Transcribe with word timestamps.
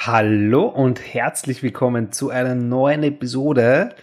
Hallo 0.00 0.62
und 0.62 1.00
herzlich 1.12 1.64
willkommen 1.64 2.12
zu 2.12 2.30
einer 2.30 2.54
neuen 2.54 3.02
Episode. 3.02 3.96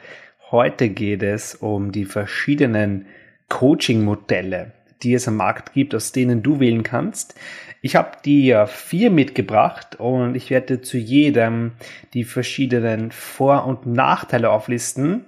Heute 0.52 0.90
geht 0.90 1.24
es 1.24 1.56
um 1.56 1.94
die 1.94 2.04
verschiedenen 2.04 3.06
Coaching-Modelle, 3.48 4.74
die 5.04 5.14
es 5.14 5.26
am 5.30 5.38
Markt 5.38 5.72
gibt, 5.72 5.96
aus 5.96 6.12
denen 6.12 6.44
du 6.44 6.60
wählen 6.60 6.84
kannst. 6.84 7.36
Ich 7.82 7.96
habe 7.96 8.18
dir 8.26 8.68
vier 8.68 9.10
mitgebracht 9.10 9.96
und 9.98 10.36
ich 10.36 10.50
werde 10.50 10.82
zu 10.82 10.98
jedem 10.98 11.72
die 12.14 12.26
verschiedenen 12.26 13.14
Vor- 13.14 13.66
und 13.66 13.86
Nachteile 13.86 14.50
auflisten. 14.50 15.24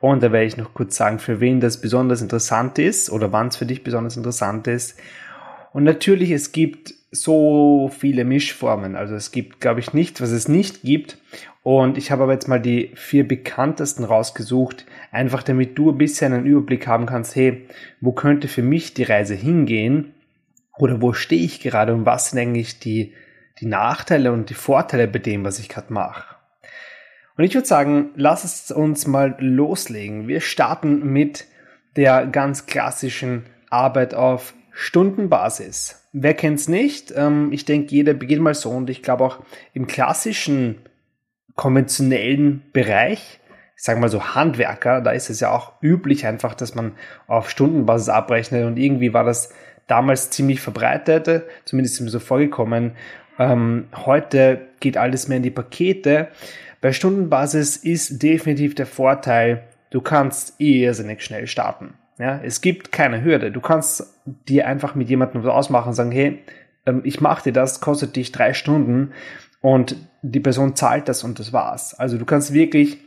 Und 0.00 0.24
da 0.24 0.32
werde 0.32 0.46
ich 0.46 0.56
noch 0.56 0.74
kurz 0.74 0.96
sagen, 0.96 1.20
für 1.20 1.38
wen 1.38 1.60
das 1.60 1.80
besonders 1.80 2.22
interessant 2.22 2.80
ist 2.80 3.08
oder 3.08 3.30
wann 3.30 3.48
es 3.48 3.56
für 3.56 3.66
dich 3.66 3.84
besonders 3.84 4.16
interessant 4.16 4.66
ist. 4.66 4.98
Und 5.72 5.84
natürlich, 5.84 6.32
es 6.32 6.50
gibt 6.50 6.97
so 7.10 7.90
viele 7.96 8.24
Mischformen. 8.24 8.96
Also 8.96 9.14
es 9.14 9.30
gibt, 9.30 9.60
glaube 9.60 9.80
ich, 9.80 9.94
nichts, 9.94 10.20
was 10.20 10.30
es 10.30 10.48
nicht 10.48 10.82
gibt. 10.82 11.18
Und 11.62 11.98
ich 11.98 12.10
habe 12.10 12.22
aber 12.22 12.32
jetzt 12.32 12.48
mal 12.48 12.60
die 12.60 12.92
vier 12.94 13.26
bekanntesten 13.26 14.04
rausgesucht, 14.04 14.86
einfach 15.10 15.42
damit 15.42 15.76
du 15.76 15.90
ein 15.90 15.98
bisschen 15.98 16.32
einen 16.32 16.46
Überblick 16.46 16.86
haben 16.86 17.06
kannst, 17.06 17.34
hey, 17.36 17.66
wo 18.00 18.12
könnte 18.12 18.48
für 18.48 18.62
mich 18.62 18.94
die 18.94 19.02
Reise 19.04 19.34
hingehen? 19.34 20.14
Oder 20.78 21.02
wo 21.02 21.12
stehe 21.12 21.44
ich 21.44 21.60
gerade 21.60 21.92
und 21.94 22.06
was 22.06 22.30
sind 22.30 22.38
eigentlich 22.38 22.78
die, 22.78 23.12
die 23.60 23.66
Nachteile 23.66 24.32
und 24.32 24.50
die 24.50 24.54
Vorteile 24.54 25.08
bei 25.08 25.18
dem, 25.18 25.44
was 25.44 25.58
ich 25.58 25.68
gerade 25.68 25.92
mache? 25.92 26.36
Und 27.36 27.44
ich 27.44 27.54
würde 27.54 27.66
sagen, 27.66 28.10
lass 28.16 28.44
es 28.44 28.70
uns 28.70 29.06
mal 29.06 29.36
loslegen. 29.38 30.26
Wir 30.28 30.40
starten 30.40 31.12
mit 31.12 31.46
der 31.96 32.26
ganz 32.26 32.66
klassischen 32.66 33.46
Arbeit 33.70 34.14
auf 34.14 34.54
Stundenbasis. 34.80 36.08
Wer 36.12 36.34
kennt's 36.34 36.68
nicht? 36.68 37.12
Ähm, 37.16 37.50
ich 37.52 37.64
denke, 37.64 37.92
jeder 37.92 38.14
beginnt 38.14 38.42
mal 38.42 38.54
so 38.54 38.70
und 38.70 38.88
ich 38.88 39.02
glaube 39.02 39.24
auch 39.24 39.40
im 39.74 39.88
klassischen, 39.88 40.76
konventionellen 41.56 42.62
Bereich, 42.72 43.40
ich 43.76 43.82
sage 43.82 43.98
mal 43.98 44.08
so 44.08 44.36
Handwerker, 44.36 45.00
da 45.00 45.10
ist 45.10 45.30
es 45.30 45.40
ja 45.40 45.50
auch 45.50 45.72
üblich 45.82 46.26
einfach, 46.26 46.54
dass 46.54 46.76
man 46.76 46.92
auf 47.26 47.50
Stundenbasis 47.50 48.08
abrechnet 48.08 48.66
und 48.66 48.76
irgendwie 48.76 49.12
war 49.12 49.24
das 49.24 49.52
damals 49.88 50.30
ziemlich 50.30 50.60
verbreitet, 50.60 51.42
zumindest 51.64 51.96
ist 51.96 52.00
mir 52.02 52.10
so 52.10 52.20
vorgekommen. 52.20 52.92
Ähm, 53.40 53.88
heute 54.06 54.60
geht 54.78 54.96
alles 54.96 55.26
mehr 55.26 55.38
in 55.38 55.42
die 55.42 55.50
Pakete. 55.50 56.28
Bei 56.80 56.92
Stundenbasis 56.92 57.78
ist 57.78 58.22
definitiv 58.22 58.76
der 58.76 58.86
Vorteil, 58.86 59.64
du 59.90 60.00
kannst 60.02 60.54
irrsinnig 60.58 61.24
schnell 61.24 61.48
starten. 61.48 61.94
Ja, 62.18 62.40
es 62.42 62.60
gibt 62.60 62.90
keine 62.90 63.22
Hürde. 63.22 63.52
Du 63.52 63.60
kannst 63.60 64.22
dir 64.26 64.66
einfach 64.66 64.94
mit 64.94 65.08
jemandem 65.08 65.44
was 65.44 65.54
ausmachen 65.54 65.88
und 65.88 65.94
sagen, 65.94 66.10
hey, 66.10 66.42
ähm, 66.84 67.02
ich 67.04 67.20
mache 67.20 67.44
dir 67.44 67.52
das, 67.52 67.80
kostet 67.80 68.16
dich 68.16 68.32
drei 68.32 68.54
Stunden 68.54 69.12
und 69.60 69.96
die 70.22 70.40
Person 70.40 70.74
zahlt 70.74 71.08
das 71.08 71.22
und 71.22 71.38
das 71.38 71.52
war's. 71.52 71.94
Also 71.94 72.18
du 72.18 72.24
kannst 72.24 72.52
wirklich, 72.52 72.98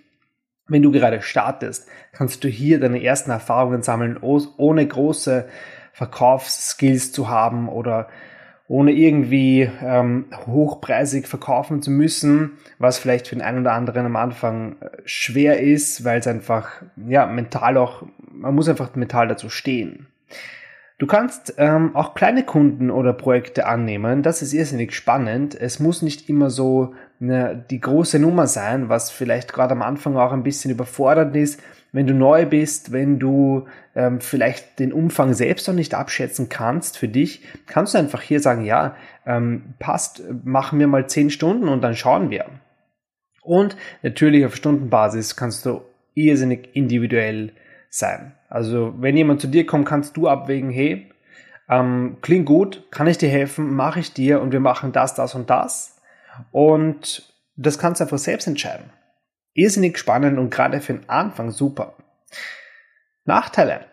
wenn 0.67 0.81
du 0.81 0.91
gerade 0.91 1.21
startest, 1.21 1.87
kannst 2.13 2.43
du 2.43 2.47
hier 2.47 2.79
deine 2.79 3.03
ersten 3.03 3.31
Erfahrungen 3.31 3.83
sammeln, 3.83 4.17
ohne 4.21 4.87
große 4.87 5.47
Verkaufsskills 5.91 7.11
zu 7.11 7.27
haben 7.27 7.67
oder 7.67 8.07
ohne 8.71 8.93
irgendwie 8.93 9.69
ähm, 9.83 10.27
hochpreisig 10.47 11.27
verkaufen 11.27 11.81
zu 11.81 11.91
müssen, 11.91 12.53
was 12.79 12.99
vielleicht 12.99 13.27
für 13.27 13.35
den 13.35 13.41
einen 13.41 13.59
oder 13.59 13.73
anderen 13.73 14.05
am 14.05 14.15
Anfang 14.15 14.77
äh, 14.79 14.87
schwer 15.03 15.59
ist, 15.59 16.05
weil 16.05 16.21
es 16.21 16.27
einfach 16.27 16.81
ja 16.95 17.25
mental 17.25 17.75
auch, 17.75 18.03
man 18.31 18.55
muss 18.55 18.69
einfach 18.69 18.95
mental 18.95 19.27
dazu 19.27 19.49
stehen. 19.49 20.07
Du 20.99 21.05
kannst 21.05 21.55
ähm, 21.57 21.97
auch 21.97 22.13
kleine 22.13 22.45
Kunden 22.45 22.91
oder 22.91 23.11
Projekte 23.11 23.65
annehmen. 23.65 24.23
Das 24.23 24.41
ist 24.41 24.53
irrsinnig 24.53 24.93
spannend. 24.93 25.53
Es 25.53 25.81
muss 25.81 26.01
nicht 26.01 26.29
immer 26.29 26.49
so 26.49 26.93
eine, 27.19 27.65
die 27.69 27.81
große 27.81 28.19
Nummer 28.19 28.47
sein, 28.47 28.87
was 28.87 29.11
vielleicht 29.11 29.51
gerade 29.51 29.73
am 29.73 29.81
Anfang 29.81 30.15
auch 30.15 30.31
ein 30.31 30.43
bisschen 30.43 30.71
überfordernd 30.71 31.35
ist. 31.35 31.61
Wenn 31.93 32.07
du 32.07 32.13
neu 32.13 32.45
bist, 32.45 32.93
wenn 32.93 33.19
du 33.19 33.67
ähm, 33.95 34.21
vielleicht 34.21 34.79
den 34.79 34.93
Umfang 34.93 35.33
selbst 35.33 35.67
noch 35.67 35.75
nicht 35.75 35.93
abschätzen 35.93 36.47
kannst 36.47 36.97
für 36.97 37.09
dich, 37.09 37.43
kannst 37.67 37.93
du 37.93 37.97
einfach 37.97 38.21
hier 38.21 38.39
sagen, 38.39 38.63
ja, 38.63 38.95
ähm, 39.25 39.73
passt, 39.79 40.23
machen 40.43 40.79
wir 40.79 40.87
mal 40.87 41.07
zehn 41.07 41.29
Stunden 41.29 41.67
und 41.67 41.81
dann 41.81 41.95
schauen 41.95 42.29
wir. 42.29 42.45
Und 43.41 43.75
natürlich 44.03 44.45
auf 44.45 44.55
Stundenbasis 44.55 45.35
kannst 45.35 45.65
du 45.65 45.81
irrsinnig 46.13 46.69
individuell 46.75 47.53
sein. 47.89 48.33
Also 48.47 48.93
wenn 48.97 49.17
jemand 49.17 49.41
zu 49.41 49.47
dir 49.47 49.65
kommt, 49.65 49.85
kannst 49.85 50.15
du 50.15 50.27
abwägen, 50.27 50.69
hey, 50.69 51.09
ähm, 51.69 52.17
klingt 52.21 52.45
gut, 52.45 52.85
kann 52.91 53.07
ich 53.07 53.17
dir 53.17 53.29
helfen, 53.29 53.73
mache 53.73 53.99
ich 53.99 54.13
dir 54.13 54.41
und 54.41 54.51
wir 54.51 54.59
machen 54.59 54.91
das, 54.91 55.15
das 55.15 55.35
und 55.35 55.49
das. 55.49 56.01
Und 56.51 57.33
das 57.55 57.77
kannst 57.77 57.99
du 57.99 58.05
einfach 58.05 58.17
selbst 58.17 58.47
entscheiden. 58.47 58.89
Irrsinnig 59.53 59.97
spannend 59.97 60.39
und 60.39 60.49
gerade 60.49 60.81
für 60.81 60.93
den 60.93 61.09
Anfang 61.09 61.51
super. 61.51 61.95
Nachteile. 63.25 63.85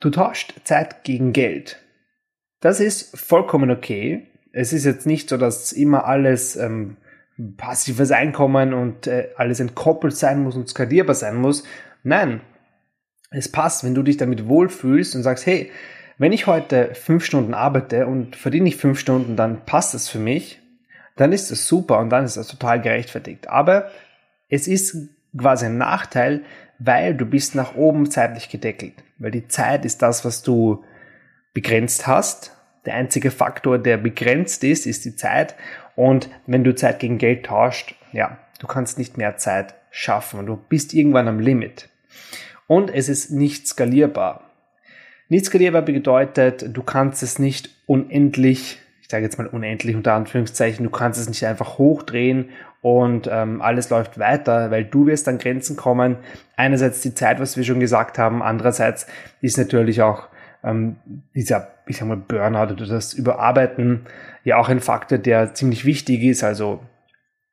Du 0.00 0.10
tauscht 0.10 0.54
Zeit 0.64 1.04
gegen 1.04 1.32
Geld. 1.32 1.78
Das 2.60 2.80
ist 2.80 3.18
vollkommen 3.18 3.70
okay. 3.70 4.28
Es 4.52 4.72
ist 4.72 4.84
jetzt 4.84 5.06
nicht 5.06 5.28
so, 5.28 5.36
dass 5.36 5.72
immer 5.72 6.06
alles 6.06 6.56
ähm, 6.56 6.96
passives 7.56 8.10
Einkommen 8.10 8.74
und 8.74 9.06
äh, 9.06 9.30
alles 9.36 9.60
entkoppelt 9.60 10.16
sein 10.16 10.42
muss 10.42 10.56
und 10.56 10.68
skalierbar 10.68 11.14
sein 11.14 11.36
muss. 11.36 11.64
Nein, 12.02 12.40
es 13.30 13.50
passt, 13.50 13.84
wenn 13.84 13.94
du 13.94 14.02
dich 14.02 14.16
damit 14.16 14.46
wohlfühlst 14.48 15.14
und 15.16 15.22
sagst, 15.22 15.46
hey, 15.46 15.70
wenn 16.18 16.32
ich 16.32 16.46
heute 16.46 16.94
fünf 16.94 17.24
Stunden 17.24 17.54
arbeite 17.54 18.06
und 18.06 18.36
verdiene 18.36 18.68
ich 18.68 18.76
fünf 18.76 18.98
Stunden, 18.98 19.36
dann 19.36 19.64
passt 19.64 19.94
das 19.94 20.08
für 20.08 20.18
mich, 20.18 20.60
dann 21.16 21.32
ist 21.32 21.50
das 21.50 21.66
super 21.66 21.98
und 21.98 22.10
dann 22.10 22.24
ist 22.24 22.36
das 22.36 22.48
total 22.48 22.80
gerechtfertigt. 22.80 23.48
Aber 23.48 23.90
es 24.52 24.68
ist 24.68 25.08
quasi 25.36 25.66
ein 25.66 25.78
Nachteil, 25.78 26.42
weil 26.78 27.14
du 27.14 27.24
bist 27.24 27.54
nach 27.54 27.74
oben 27.74 28.10
zeitlich 28.10 28.50
gedeckelt. 28.50 28.92
Weil 29.18 29.30
die 29.30 29.48
Zeit 29.48 29.86
ist 29.86 30.02
das, 30.02 30.26
was 30.26 30.42
du 30.42 30.84
begrenzt 31.54 32.06
hast. 32.06 32.54
Der 32.84 32.94
einzige 32.94 33.30
Faktor, 33.30 33.78
der 33.78 33.96
begrenzt 33.96 34.62
ist, 34.62 34.86
ist 34.86 35.06
die 35.06 35.16
Zeit. 35.16 35.54
Und 35.96 36.28
wenn 36.46 36.64
du 36.64 36.74
Zeit 36.74 36.98
gegen 36.98 37.16
Geld 37.16 37.46
tauscht, 37.46 37.94
ja, 38.12 38.38
du 38.58 38.66
kannst 38.66 38.98
nicht 38.98 39.16
mehr 39.16 39.38
Zeit 39.38 39.74
schaffen 39.94 40.46
du 40.46 40.56
bist 40.56 40.94
irgendwann 40.94 41.28
am 41.28 41.38
Limit 41.38 41.90
und 42.66 42.88
es 42.88 43.10
ist 43.10 43.30
nicht 43.30 43.68
skalierbar. 43.68 44.50
Nicht 45.28 45.44
skalierbar 45.44 45.82
bedeutet, 45.82 46.64
du 46.74 46.82
kannst 46.82 47.22
es 47.22 47.38
nicht 47.38 47.70
unendlich, 47.86 48.78
ich 48.78 48.81
sage 49.12 49.22
jetzt 49.22 49.38
mal 49.38 49.46
unendlich 49.46 49.94
unter 49.94 50.14
Anführungszeichen, 50.14 50.84
du 50.84 50.90
kannst 50.90 51.20
es 51.20 51.28
nicht 51.28 51.46
einfach 51.46 51.78
hochdrehen 51.78 52.48
und 52.80 53.28
ähm, 53.30 53.62
alles 53.62 53.90
läuft 53.90 54.18
weiter, 54.18 54.72
weil 54.72 54.84
du 54.84 55.06
wirst 55.06 55.28
an 55.28 55.38
Grenzen 55.38 55.76
kommen. 55.76 56.16
Einerseits 56.56 57.00
die 57.00 57.14
Zeit, 57.14 57.38
was 57.38 57.56
wir 57.56 57.62
schon 57.62 57.78
gesagt 57.78 58.18
haben, 58.18 58.42
andererseits 58.42 59.06
ist 59.40 59.56
natürlich 59.56 60.02
auch 60.02 60.28
ähm, 60.64 60.96
dieser, 61.34 61.68
ich 61.86 61.98
sag 61.98 62.08
mal, 62.08 62.16
Burnout 62.16 62.72
oder 62.72 62.86
das 62.86 63.14
Überarbeiten 63.14 64.06
ja 64.42 64.56
auch 64.56 64.68
ein 64.68 64.80
Faktor, 64.80 65.18
der 65.18 65.54
ziemlich 65.54 65.84
wichtig 65.84 66.22
ist. 66.24 66.42
Also 66.42 66.80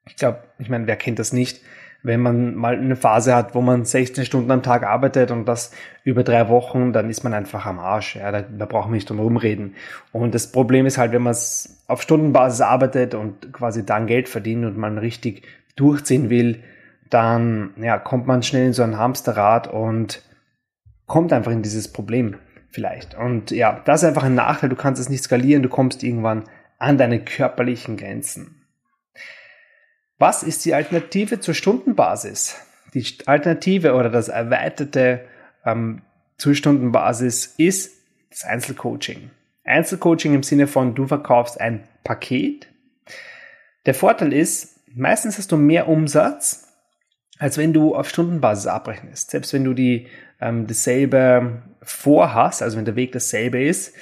ich 0.08 0.16
glaube, 0.16 0.40
ich 0.58 0.70
meine, 0.70 0.88
wer 0.88 0.96
kennt 0.96 1.20
das 1.20 1.32
nicht? 1.32 1.62
Wenn 2.02 2.22
man 2.22 2.56
mal 2.56 2.78
eine 2.78 2.96
Phase 2.96 3.36
hat, 3.36 3.56
wo 3.56 3.62
man 3.62 3.84
16 3.84 4.24
Stunden 4.26 4.52
am 4.52 4.64
Tag 4.64 4.84
arbeitet 4.84 5.32
und 5.32 5.46
das 5.46 5.72
über 6.04 6.24
drei 6.24 6.48
Wochen, 6.48 6.94
dann 6.94 7.10
ist 7.10 7.24
man 7.24 7.34
einfach 7.34 7.66
am 7.66 7.80
Arsch. 7.80 8.16
Ja, 8.16 8.32
da, 8.32 8.42
da 8.42 8.66
brauchen 8.66 8.92
wir 8.92 8.96
nicht 8.96 9.10
drum 9.10 9.20
rumreden. 9.20 9.76
Und 10.12 10.34
das 10.34 10.52
Problem 10.52 10.86
ist 10.86 10.98
halt, 10.98 11.12
wenn 11.12 11.24
man 11.24 11.36
auf 11.88 12.02
Stundenbasis 12.02 12.62
arbeitet 12.62 13.16
und 13.16 13.52
quasi 13.52 13.86
dann 13.86 14.08
Geld 14.08 14.30
verdient 14.30 14.66
und 14.66 14.78
man 14.78 14.98
richtig 14.98 15.44
durchziehen 15.76 16.30
will, 16.30 16.64
dann 17.10 17.72
ja, 17.78 17.98
kommt 17.98 18.28
man 18.28 18.44
schnell 18.44 18.68
in 18.68 18.74
so 18.74 18.84
ein 18.84 18.98
Hamsterrad 18.98 19.68
und 19.68 20.24
kommt 21.06 21.34
einfach 21.34 21.52
in 21.52 21.64
dieses 21.64 21.92
Problem 21.92 22.36
vielleicht. 22.70 23.18
Und 23.18 23.52
ja, 23.52 23.82
das 23.86 24.04
ist 24.04 24.08
einfach 24.08 24.24
ein 24.24 24.36
Nachteil. 24.36 24.70
Du 24.70 24.76
kannst 24.76 25.02
es 25.02 25.10
nicht 25.10 25.24
skalieren. 25.24 25.64
Du 25.64 25.70
kommst 25.70 26.04
irgendwann 26.04 26.44
an 26.78 26.98
deine 26.98 27.20
körperlichen 27.20 27.98
Grenzen. 27.98 28.59
Was 30.20 30.44
ist 30.44 30.66
die 30.66 30.74
Alternative 30.74 31.40
zur 31.40 31.54
Stundenbasis? 31.54 32.58
Die 32.94 33.06
Alternative 33.26 33.94
oder 33.94 34.10
das 34.10 34.28
erweiterte 34.28 35.22
ähm, 35.66 36.02
zur 36.38 36.56
Stundenbasis 36.56 37.56
ist 37.58 37.96
das 38.30 38.44
Einzelcoaching. 38.44 39.32
Einzelcoaching 39.64 40.34
im 40.36 40.44
Sinne 40.44 40.68
von, 40.68 40.94
du 40.94 41.08
verkaufst 41.08 41.60
ein 41.62 41.88
Paket. 42.04 42.68
Der 43.86 43.94
Vorteil 43.94 44.34
ist, 44.34 44.82
meistens 44.94 45.38
hast 45.38 45.54
du 45.54 45.58
mehr 45.58 45.88
Umsatz, 45.88 46.68
als 47.38 47.58
wenn 47.58 47.72
du 47.72 47.96
auf 47.96 48.10
Stundenbasis 48.10 48.68
abrechnest. 48.68 49.32
Selbst 49.32 49.54
wenn 49.54 49.64
du 49.64 49.74
die 49.74 50.08
ähm, 50.42 50.68
dasselbe 50.68 51.62
vorhast, 51.82 52.62
also 52.62 52.78
wenn 52.78 52.86
der 52.86 52.98
Weg 52.98 53.14
dasselbe 53.14 53.64
ist. 53.64 53.94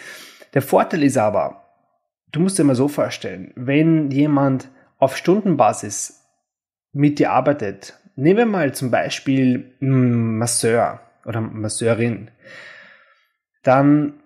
Der 0.56 0.64
Vorteil 0.64 1.04
ist 1.04 1.18
aber, 1.18 1.64
du 2.32 2.40
musst 2.40 2.58
dir 2.58 2.64
mal 2.64 2.76
so 2.76 2.88
vorstellen, 2.88 3.52
wenn 3.56 4.10
jemand 4.10 4.70
auf 4.98 5.18
Stundenbasis 5.18 6.24
mit 6.92 7.20
dir 7.20 7.32
arbeitet, 7.32 8.00
nehmen 8.16 8.38
wir 8.38 8.46
mal 8.46 8.74
zum 8.74 8.92
Beispiel 8.92 9.76
Masseur 9.80 11.02
oder 11.26 11.42
Masseurin, 11.42 12.32
dann 13.64 14.22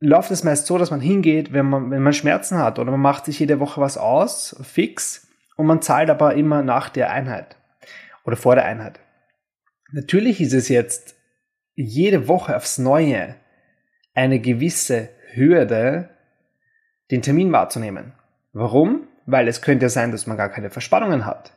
läuft 0.00 0.30
es 0.30 0.44
meist 0.44 0.66
so, 0.66 0.78
dass 0.78 0.90
man 0.90 1.00
hingeht, 1.00 1.52
wenn 1.52 1.66
man, 1.66 1.90
wenn 1.90 2.02
man 2.02 2.12
Schmerzen 2.12 2.58
hat 2.58 2.78
oder 2.78 2.90
man 2.90 3.00
macht 3.00 3.26
sich 3.26 3.38
jede 3.38 3.60
Woche 3.60 3.80
was 3.80 3.98
aus, 3.98 4.56
fix, 4.62 5.28
und 5.56 5.66
man 5.66 5.82
zahlt 5.82 6.08
aber 6.08 6.34
immer 6.34 6.62
nach 6.62 6.88
der 6.88 7.10
Einheit 7.10 7.56
oder 8.24 8.36
vor 8.36 8.54
der 8.54 8.64
Einheit. 8.64 8.98
Natürlich 9.92 10.40
ist 10.40 10.54
es 10.54 10.70
jetzt 10.70 11.16
jede 11.74 12.28
Woche 12.28 12.56
aufs 12.56 12.78
Neue 12.78 13.36
eine 14.14 14.40
gewisse 14.40 15.10
Hürde, 15.32 16.08
den 17.10 17.20
Termin 17.22 17.52
wahrzunehmen. 17.52 18.14
Warum? 18.52 19.06
Weil 19.30 19.48
es 19.48 19.62
könnte 19.62 19.88
sein, 19.88 20.12
dass 20.12 20.26
man 20.26 20.36
gar 20.36 20.48
keine 20.48 20.70
Verspannungen 20.70 21.26
hat. 21.26 21.52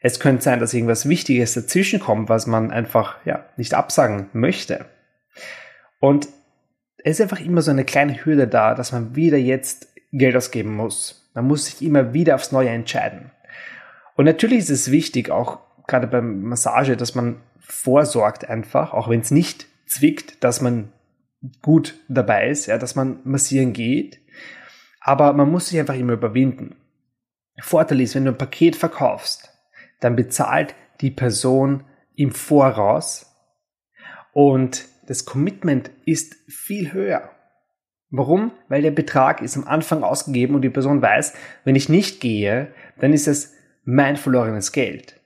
Es 0.00 0.18
könnte 0.18 0.42
sein, 0.42 0.60
dass 0.60 0.74
irgendwas 0.74 1.08
Wichtiges 1.08 1.54
dazwischen 1.54 2.00
kommt, 2.00 2.28
was 2.28 2.46
man 2.46 2.70
einfach 2.70 3.16
ja, 3.24 3.46
nicht 3.56 3.74
absagen 3.74 4.28
möchte. 4.32 4.86
Und 5.98 6.28
es 6.98 7.18
ist 7.18 7.20
einfach 7.20 7.40
immer 7.40 7.62
so 7.62 7.70
eine 7.70 7.84
kleine 7.84 8.24
Hürde 8.24 8.48
da, 8.48 8.74
dass 8.74 8.92
man 8.92 9.14
wieder 9.14 9.38
jetzt 9.38 9.88
Geld 10.12 10.36
ausgeben 10.36 10.74
muss. 10.74 11.30
Man 11.34 11.46
muss 11.46 11.66
sich 11.66 11.82
immer 11.82 12.12
wieder 12.12 12.34
aufs 12.34 12.52
Neue 12.52 12.70
entscheiden. 12.70 13.30
Und 14.16 14.24
natürlich 14.24 14.58
ist 14.58 14.70
es 14.70 14.90
wichtig, 14.90 15.30
auch 15.30 15.60
gerade 15.86 16.06
beim 16.06 16.42
Massage, 16.42 16.96
dass 16.96 17.14
man 17.14 17.40
vorsorgt 17.58 18.48
einfach, 18.48 18.92
auch 18.92 19.08
wenn 19.08 19.20
es 19.20 19.30
nicht 19.30 19.66
zwickt, 19.86 20.42
dass 20.42 20.60
man 20.60 20.92
gut 21.62 21.94
dabei 22.08 22.48
ist, 22.48 22.66
ja, 22.66 22.78
dass 22.78 22.96
man 22.96 23.20
massieren 23.24 23.72
geht. 23.72 24.20
Aber 25.00 25.32
man 25.32 25.50
muss 25.50 25.68
sich 25.68 25.78
einfach 25.78 25.94
immer 25.94 26.12
überwinden. 26.14 26.76
Vorteil 27.62 28.00
ist, 28.00 28.14
wenn 28.14 28.24
du 28.24 28.32
ein 28.32 28.38
Paket 28.38 28.76
verkaufst, 28.76 29.50
dann 30.00 30.16
bezahlt 30.16 30.74
die 31.00 31.10
Person 31.10 31.84
im 32.14 32.32
Voraus 32.32 33.26
und 34.32 34.86
das 35.06 35.24
Commitment 35.24 35.90
ist 36.04 36.36
viel 36.48 36.92
höher. 36.92 37.30
Warum? 38.10 38.52
Weil 38.68 38.82
der 38.82 38.90
Betrag 38.90 39.40
ist 39.40 39.56
am 39.56 39.64
Anfang 39.64 40.02
ausgegeben 40.02 40.54
und 40.54 40.62
die 40.62 40.70
Person 40.70 41.00
weiß, 41.00 41.34
wenn 41.64 41.76
ich 41.76 41.88
nicht 41.88 42.20
gehe, 42.20 42.72
dann 42.98 43.12
ist 43.12 43.28
es 43.28 43.54
mein 43.84 44.16
verlorenes 44.16 44.72
Geld. 44.72 45.20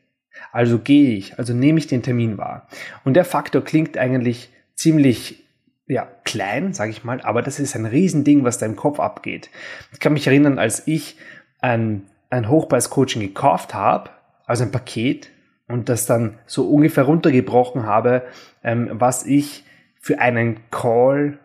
Also 0.52 0.78
gehe 0.78 1.16
ich, 1.16 1.38
also 1.38 1.54
nehme 1.54 1.78
ich 1.78 1.86
den 1.86 2.02
Termin 2.02 2.38
wahr. 2.38 2.68
Und 3.04 3.14
der 3.14 3.24
Faktor 3.24 3.62
klingt 3.62 3.98
eigentlich 3.98 4.50
ziemlich 4.74 5.44
ja, 5.86 6.08
klein, 6.24 6.72
sage 6.72 6.90
ich 6.90 7.04
mal, 7.04 7.20
aber 7.20 7.42
das 7.42 7.60
ist 7.60 7.74
ein 7.76 7.86
Riesending, 7.86 8.44
was 8.44 8.58
da 8.58 8.66
im 8.66 8.76
Kopf 8.76 9.00
abgeht. 9.00 9.50
Ich 9.92 10.00
kann 10.00 10.14
mich 10.14 10.26
erinnern, 10.26 10.58
als 10.58 10.86
ich 10.86 11.16
ein, 11.60 12.06
ein 12.34 12.48
Hochpreis-Coaching 12.48 13.22
gekauft 13.22 13.74
habe, 13.74 14.10
also 14.46 14.64
ein 14.64 14.72
Paket, 14.72 15.30
und 15.68 15.88
das 15.88 16.06
dann 16.06 16.38
so 16.46 16.68
ungefähr 16.68 17.04
runtergebrochen 17.04 17.86
habe, 17.86 18.22
ähm, 18.62 18.90
was 18.92 19.24
ich 19.24 19.64
für 20.00 20.18
einen 20.18 20.60
Call 20.70 21.38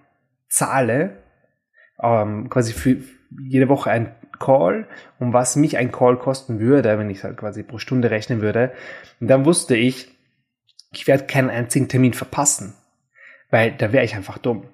zahle, 0.50 1.24
ähm, 2.02 2.50
quasi 2.50 2.74
für 2.74 2.98
jede 3.42 3.70
Woche 3.70 3.92
ein 3.92 4.14
Call 4.40 4.88
und 5.20 5.34
was 5.34 5.56
mich 5.56 5.78
ein 5.78 5.92
Call 5.92 6.18
kosten 6.18 6.60
würde, 6.60 6.98
wenn 6.98 7.10
ich 7.10 7.24
halt 7.24 7.38
quasi 7.38 7.64
pro 7.64 7.78
Stunde 7.78 8.12
rechnen 8.12 8.42
würde. 8.42 8.72
Und 9.20 9.28
dann 9.28 9.46
wusste 9.46 9.76
ich, 9.76 10.18
ich 10.92 11.08
werde 11.08 11.26
keinen 11.26 11.50
einzigen 11.50 11.88
Termin 11.88 12.14
verpassen, 12.14 12.74
weil 13.52 13.72
da 13.72 13.94
wäre 13.94 14.06
ich 14.06 14.16
einfach 14.16 14.38
dumm. 14.38 14.66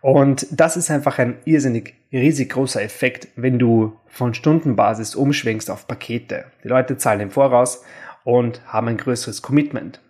Und 0.00 0.46
das 0.50 0.76
ist 0.76 0.90
einfach 0.90 1.18
ein 1.18 1.38
irrsinnig 1.44 1.94
riesig 2.12 2.50
großer 2.50 2.82
Effekt, 2.82 3.28
wenn 3.36 3.58
du 3.58 3.98
von 4.06 4.34
Stundenbasis 4.34 5.14
umschwenkst 5.14 5.70
auf 5.70 5.88
Pakete. 5.88 6.44
Die 6.62 6.68
Leute 6.68 6.96
zahlen 6.96 7.20
im 7.20 7.30
Voraus 7.30 7.84
und 8.24 8.62
haben 8.66 8.88
ein 8.88 8.96
größeres 8.96 9.42
Commitment. 9.42 10.00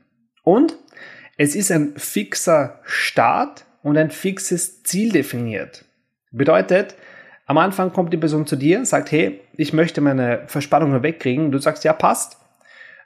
Und 0.43 0.77
es 1.37 1.55
ist 1.55 1.71
ein 1.71 1.95
fixer 1.97 2.81
Start 2.85 3.65
und 3.83 3.97
ein 3.97 4.11
fixes 4.11 4.83
Ziel 4.83 5.13
definiert. 5.13 5.85
Bedeutet, 6.31 6.95
am 7.47 7.57
Anfang 7.57 7.93
kommt 7.93 8.13
die 8.13 8.19
Person 8.19 8.47
zu 8.47 8.57
dir, 8.57 8.85
sagt, 8.85 9.11
hey, 9.11 9.41
ich 9.57 9.73
möchte 9.73 10.03
meine 10.03 10.43
Verspannungen 10.49 11.03
wegkriegen. 11.03 11.51
Du 11.51 11.59
sagst, 11.59 11.85
ja, 11.85 11.95
passt. 11.95 12.37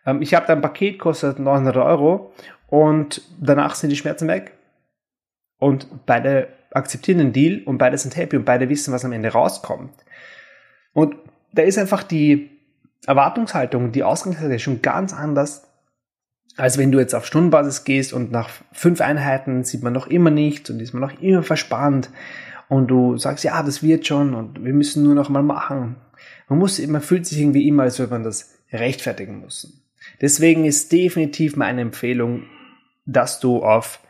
Ähm, 0.05 0.21
ich 0.21 0.35
habe 0.35 0.47
dein 0.47 0.61
Paket, 0.61 0.99
kostet 0.99 1.39
900 1.39 1.77
Euro 1.77 2.33
und 2.67 3.23
danach 3.41 3.77
sind 3.77 3.91
die 3.91 3.97
Schmerzen 3.97 4.27
weg. 4.27 4.53
Und 5.59 6.07
beide 6.07 6.49
akzeptieren 6.75 7.19
den 7.19 7.33
Deal 7.33 7.63
und 7.65 7.79
beide 7.79 7.99
sind 7.99 8.17
happy 8.17 8.37
und 8.37 8.45
beide 8.45 8.69
wissen, 8.69 8.93
was 8.93 9.05
am 9.05 9.13
Ende 9.13 9.31
rauskommt. 9.31 9.93
Und 10.93 11.17
da 11.53 11.63
ist 11.63 11.79
einfach 11.79 12.03
die 12.03 12.51
Erwartungshaltung, 13.07 13.93
die 13.93 14.05
Ausgangsseite 14.05 14.59
schon 14.59 14.83
ganz 14.83 15.13
anders, 15.13 15.69
als 16.57 16.79
wenn 16.79 16.93
du 16.93 16.99
jetzt 16.99 17.15
auf 17.15 17.27
Stundenbasis 17.27 17.85
gehst 17.85 18.13
und 18.13 18.31
nach 18.31 18.51
fünf 18.73 19.01
Einheiten 19.01 19.65
sieht 19.65 19.83
man 19.83 19.93
noch 19.93 20.07
immer 20.07 20.31
nichts 20.31 20.71
und 20.71 20.81
ist 20.81 20.93
man 20.93 21.01
noch 21.01 21.21
immer 21.21 21.43
verspannt 21.43 22.11
und 22.69 22.89
du 22.89 23.17
sagst, 23.17 23.45
ja, 23.45 23.63
das 23.63 23.83
wird 23.83 24.07
schon 24.07 24.35
und 24.35 24.65
wir 24.65 24.75
müssen 24.75 25.03
nur 25.03 25.15
noch 25.15 25.29
mal 25.29 25.43
machen. 25.43 25.97
Man 26.49 26.59
muss, 26.59 26.85
man 26.87 27.01
fühlt 27.01 27.27
sich 27.27 27.39
irgendwie 27.39 27.67
immer, 27.67 27.85
als 27.85 27.99
würde 27.99 28.13
man 28.13 28.23
das 28.23 28.55
rechtfertigen 28.71 29.41
müssen. 29.41 29.83
Deswegen 30.21 30.65
ist 30.65 30.93
definitiv 30.93 31.57
meine 31.57 31.81
Empfehlung, 31.81 32.45
dass 33.07 33.41
du 33.41 33.63
auf 33.65 34.01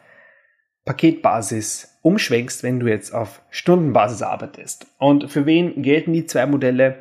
Paketbasis 0.85 1.99
umschwenkst, 2.03 2.63
wenn 2.63 2.81
du 2.81 2.89
jetzt 2.89 3.15
auf 3.15 3.43
Stundenbasis 3.51 4.23
arbeitest. 4.23 4.87
Und 4.99 5.31
für 5.31 5.47
wen 5.47 5.83
gelten 5.83 6.13
die 6.13 6.27
zwei 6.27 6.47
Modelle? 6.47 6.97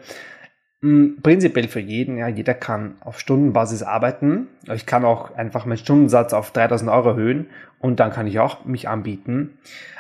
Hm, 0.82 1.18
prinzipiell 1.22 1.68
für 1.68 1.80
jeden, 1.80 2.18
ja, 2.18 2.28
jeder 2.28 2.54
kann 2.54 2.96
auf 3.02 3.20
Stundenbasis 3.20 3.84
arbeiten. 3.84 4.48
Ich 4.72 4.86
kann 4.86 5.06
auch 5.06 5.36
einfach 5.36 5.66
meinen 5.66 5.78
Stundensatz 5.78 6.34
auf 6.34 6.52
3000 6.52 6.90
Euro 6.90 7.10
erhöhen 7.10 7.48
und 7.80 8.00
dann 8.00 8.12
kann 8.12 8.28
ich 8.28 8.40
auch 8.40 8.66
mich 8.66 8.88
anbieten. 8.88 9.60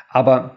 Aber 0.09 0.55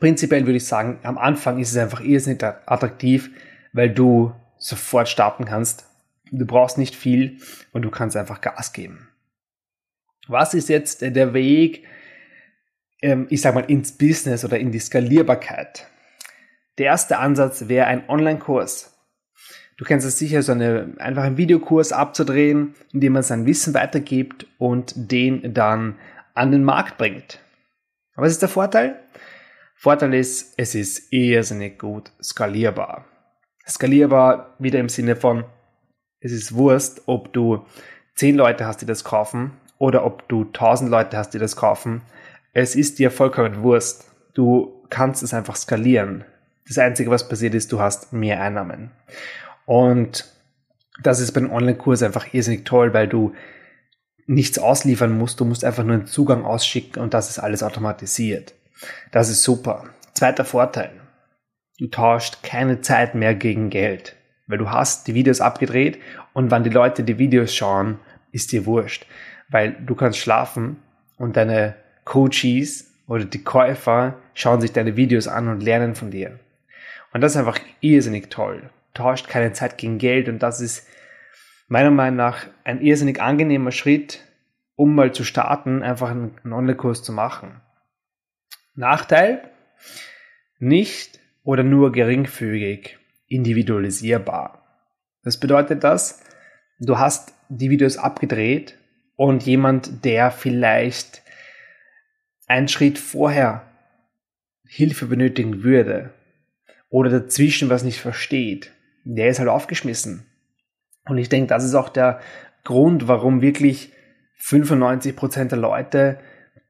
prinzipiell 0.00 0.46
würde 0.46 0.56
ich 0.56 0.66
sagen, 0.66 0.98
am 1.02 1.18
Anfang 1.18 1.58
ist 1.58 1.70
es 1.70 1.76
einfach 1.76 2.00
irrsinnig 2.00 2.42
attraktiv, 2.42 3.30
weil 3.72 3.90
du 3.90 4.32
sofort 4.58 5.08
starten 5.08 5.44
kannst. 5.44 5.86
Du 6.30 6.46
brauchst 6.46 6.78
nicht 6.78 6.94
viel 6.94 7.38
und 7.72 7.82
du 7.82 7.90
kannst 7.90 8.16
einfach 8.16 8.40
Gas 8.40 8.72
geben. 8.72 9.08
Was 10.26 10.54
ist 10.54 10.68
jetzt 10.68 11.00
der 11.02 11.32
Weg, 11.32 11.84
ich 13.00 13.40
sag 13.40 13.54
mal, 13.54 13.64
ins 13.70 13.92
Business 13.92 14.44
oder 14.44 14.58
in 14.58 14.72
die 14.72 14.78
Skalierbarkeit? 14.78 15.86
Der 16.78 16.86
erste 16.86 17.18
Ansatz 17.18 17.68
wäre 17.68 17.86
ein 17.86 18.08
Online-Kurs. 18.08 18.94
Du 19.76 19.84
kennst 19.84 20.06
es 20.06 20.18
sicher, 20.18 20.42
so 20.42 20.52
eine, 20.52 20.94
einfach 20.98 21.22
einen 21.22 21.36
Videokurs 21.36 21.92
abzudrehen, 21.92 22.74
indem 22.92 23.12
man 23.12 23.22
sein 23.22 23.46
Wissen 23.46 23.74
weitergibt 23.74 24.46
und 24.58 24.92
den 24.96 25.54
dann 25.54 25.96
an 26.34 26.50
den 26.50 26.64
Markt 26.64 26.98
bringt. 26.98 27.40
Aber 28.14 28.26
was 28.26 28.32
ist 28.32 28.42
der 28.42 28.48
Vorteil? 28.48 28.98
Vorteil 29.76 30.14
ist, 30.14 30.54
es 30.56 30.74
ist 30.74 31.12
irrsinnig 31.12 31.78
gut 31.78 32.10
skalierbar. 32.20 33.04
Skalierbar 33.66 34.56
wieder 34.58 34.80
im 34.80 34.88
Sinne 34.88 35.14
von, 35.14 35.44
es 36.18 36.32
ist 36.32 36.54
Wurst, 36.54 37.02
ob 37.06 37.32
du 37.32 37.64
10 38.16 38.34
Leute 38.34 38.66
hast, 38.66 38.82
die 38.82 38.86
das 38.86 39.04
kaufen 39.04 39.52
oder 39.78 40.04
ob 40.04 40.28
du 40.28 40.42
1000 40.42 40.90
Leute 40.90 41.16
hast, 41.16 41.30
die 41.30 41.38
das 41.38 41.54
kaufen. 41.54 42.02
Es 42.60 42.74
ist 42.74 42.98
dir 42.98 43.12
vollkommen 43.12 43.62
Wurst. 43.62 44.10
Du 44.34 44.82
kannst 44.90 45.22
es 45.22 45.32
einfach 45.32 45.54
skalieren. 45.54 46.24
Das 46.66 46.76
Einzige, 46.76 47.08
was 47.08 47.28
passiert 47.28 47.54
ist, 47.54 47.70
du 47.70 47.78
hast 47.78 48.12
mehr 48.12 48.42
Einnahmen. 48.42 48.90
Und 49.64 50.24
das 51.00 51.20
ist 51.20 51.30
beim 51.30 51.52
Online-Kurs 51.52 52.02
einfach 52.02 52.34
irrsinnig 52.34 52.64
toll, 52.64 52.92
weil 52.92 53.06
du 53.06 53.32
nichts 54.26 54.58
ausliefern 54.58 55.16
musst. 55.16 55.38
Du 55.38 55.44
musst 55.44 55.64
einfach 55.64 55.84
nur 55.84 55.94
einen 55.94 56.06
Zugang 56.06 56.44
ausschicken 56.44 57.00
und 57.00 57.14
das 57.14 57.30
ist 57.30 57.38
alles 57.38 57.62
automatisiert. 57.62 58.54
Das 59.12 59.30
ist 59.30 59.44
super. 59.44 59.84
Zweiter 60.14 60.44
Vorteil. 60.44 60.90
Du 61.78 61.86
tauscht 61.86 62.42
keine 62.42 62.80
Zeit 62.80 63.14
mehr 63.14 63.36
gegen 63.36 63.70
Geld, 63.70 64.16
weil 64.48 64.58
du 64.58 64.68
hast 64.68 65.06
die 65.06 65.14
Videos 65.14 65.40
abgedreht 65.40 66.00
und 66.32 66.50
wann 66.50 66.64
die 66.64 66.70
Leute 66.70 67.04
die 67.04 67.18
Videos 67.18 67.54
schauen, 67.54 68.00
ist 68.32 68.50
dir 68.50 68.66
wurscht, 68.66 69.06
weil 69.48 69.74
du 69.74 69.94
kannst 69.94 70.18
schlafen 70.18 70.82
und 71.18 71.36
deine 71.36 71.76
Coaches 72.08 72.90
oder 73.06 73.26
die 73.26 73.44
Käufer 73.44 74.16
schauen 74.32 74.62
sich 74.62 74.72
deine 74.72 74.96
Videos 74.96 75.28
an 75.28 75.48
und 75.48 75.62
lernen 75.62 75.94
von 75.94 76.10
dir. 76.10 76.40
Und 77.12 77.20
das 77.20 77.32
ist 77.32 77.38
einfach 77.38 77.60
irrsinnig 77.80 78.30
toll. 78.30 78.70
Tauscht 78.94 79.28
keine 79.28 79.52
Zeit 79.52 79.76
gegen 79.76 79.98
Geld 79.98 80.28
und 80.30 80.42
das 80.42 80.62
ist 80.62 80.88
meiner 81.68 81.90
Meinung 81.90 82.16
nach 82.16 82.46
ein 82.64 82.80
irrsinnig 82.80 83.20
angenehmer 83.20 83.72
Schritt, 83.72 84.24
um 84.74 84.94
mal 84.94 85.12
zu 85.12 85.22
starten, 85.22 85.82
einfach 85.82 86.10
einen 86.10 86.32
Online-Kurs 86.44 87.02
zu 87.02 87.12
machen. 87.12 87.60
Nachteil? 88.74 89.42
Nicht 90.58 91.20
oder 91.44 91.62
nur 91.62 91.92
geringfügig 91.92 92.98
individualisierbar. 93.26 94.62
Was 95.24 95.38
bedeutet 95.38 95.84
das? 95.84 96.22
Du 96.80 96.98
hast 96.98 97.34
die 97.50 97.68
Videos 97.68 97.98
abgedreht 97.98 98.78
und 99.16 99.42
jemand, 99.42 100.06
der 100.06 100.30
vielleicht 100.30 101.22
einen 102.48 102.68
Schritt 102.68 102.98
vorher 102.98 103.62
Hilfe 104.66 105.06
benötigen 105.06 105.62
würde 105.62 106.12
oder 106.90 107.10
dazwischen 107.10 107.70
was 107.70 107.84
nicht 107.84 108.00
versteht, 108.00 108.72
der 109.04 109.28
ist 109.28 109.38
halt 109.38 109.48
aufgeschmissen. 109.48 110.26
Und 111.06 111.18
ich 111.18 111.28
denke, 111.28 111.48
das 111.48 111.64
ist 111.64 111.74
auch 111.74 111.88
der 111.88 112.20
Grund, 112.64 113.08
warum 113.08 113.40
wirklich 113.40 113.92
95% 114.40 115.44
der 115.44 115.58
Leute, 115.58 116.18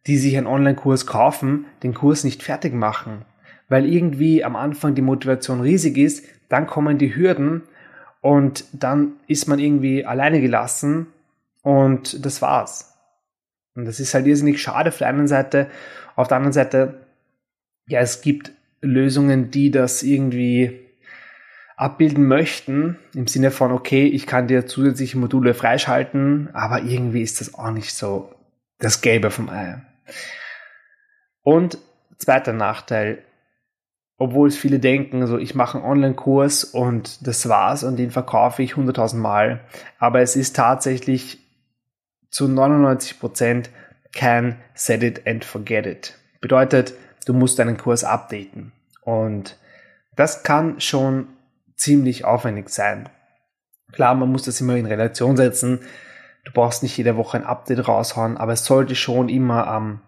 die 0.06 0.16
sich 0.16 0.36
einen 0.36 0.46
Online-Kurs 0.46 1.06
kaufen, 1.06 1.66
den 1.82 1.94
Kurs 1.94 2.24
nicht 2.24 2.42
fertig 2.42 2.72
machen. 2.72 3.24
Weil 3.68 3.84
irgendwie 3.84 4.44
am 4.44 4.56
Anfang 4.56 4.94
die 4.94 5.02
Motivation 5.02 5.60
riesig 5.60 5.98
ist, 5.98 6.24
dann 6.48 6.66
kommen 6.66 6.98
die 6.98 7.14
Hürden 7.14 7.62
und 8.20 8.64
dann 8.72 9.14
ist 9.26 9.48
man 9.48 9.58
irgendwie 9.58 10.04
alleine 10.04 10.40
gelassen 10.40 11.08
und 11.62 12.24
das 12.24 12.40
war's. 12.40 12.97
Und 13.78 13.84
das 13.84 14.00
ist 14.00 14.12
halt 14.12 14.26
irrsinnig 14.26 14.60
schade 14.60 14.88
auf 14.88 14.98
der 14.98 15.06
einen 15.06 15.28
Seite. 15.28 15.68
Auf 16.16 16.26
der 16.26 16.38
anderen 16.38 16.52
Seite, 16.52 17.06
ja, 17.86 18.00
es 18.00 18.22
gibt 18.22 18.50
Lösungen, 18.80 19.52
die 19.52 19.70
das 19.70 20.02
irgendwie 20.02 20.80
abbilden 21.76 22.26
möchten, 22.26 22.98
im 23.14 23.28
Sinne 23.28 23.52
von, 23.52 23.70
okay, 23.70 24.04
ich 24.06 24.26
kann 24.26 24.48
dir 24.48 24.66
zusätzliche 24.66 25.16
Module 25.16 25.54
freischalten, 25.54 26.48
aber 26.54 26.82
irgendwie 26.82 27.22
ist 27.22 27.40
das 27.40 27.54
auch 27.54 27.70
nicht 27.70 27.94
so 27.94 28.34
das 28.80 29.00
Gelbe 29.00 29.30
vom 29.30 29.48
Ei. 29.48 29.80
Und 31.42 31.78
zweiter 32.16 32.52
Nachteil, 32.52 33.22
obwohl 34.16 34.48
es 34.48 34.56
viele 34.56 34.80
denken, 34.80 35.24
so 35.28 35.38
ich 35.38 35.54
mache 35.54 35.78
einen 35.78 35.86
Online-Kurs 35.86 36.64
und 36.64 37.24
das 37.28 37.48
war's 37.48 37.84
und 37.84 37.96
den 37.96 38.10
verkaufe 38.10 38.60
ich 38.60 38.72
100.000 38.72 39.18
Mal, 39.18 39.60
aber 40.00 40.20
es 40.20 40.34
ist 40.34 40.56
tatsächlich 40.56 41.47
zu 42.30 42.48
99 42.48 43.18
Prozent 43.20 43.70
kein 44.12 44.56
Set 44.74 45.02
it 45.02 45.26
and 45.26 45.44
forget 45.44 45.86
it. 45.86 46.14
Bedeutet, 46.40 46.94
du 47.26 47.34
musst 47.34 47.58
deinen 47.58 47.76
Kurs 47.76 48.04
updaten 48.04 48.72
und 49.02 49.56
das 50.16 50.42
kann 50.42 50.80
schon 50.80 51.28
ziemlich 51.76 52.24
aufwendig 52.24 52.68
sein. 52.70 53.08
Klar, 53.92 54.14
man 54.14 54.30
muss 54.30 54.44
das 54.44 54.60
immer 54.60 54.76
in 54.76 54.86
Relation 54.86 55.36
setzen. 55.36 55.80
Du 56.44 56.52
brauchst 56.52 56.82
nicht 56.82 56.96
jede 56.96 57.16
Woche 57.16 57.38
ein 57.38 57.44
Update 57.44 57.86
raushauen, 57.86 58.36
aber 58.36 58.52
es 58.52 58.64
sollte 58.64 58.94
schon 58.94 59.28
immer 59.28 59.66
ähm, 59.74 60.00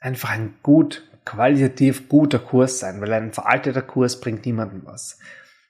einfach 0.00 0.30
ein 0.30 0.54
gut, 0.62 1.08
qualitativ 1.24 2.08
guter 2.08 2.38
Kurs 2.38 2.78
sein, 2.78 3.00
weil 3.00 3.12
ein 3.12 3.32
veralteter 3.32 3.82
Kurs 3.82 4.20
bringt 4.20 4.44
niemandem 4.44 4.82
was. 4.84 5.18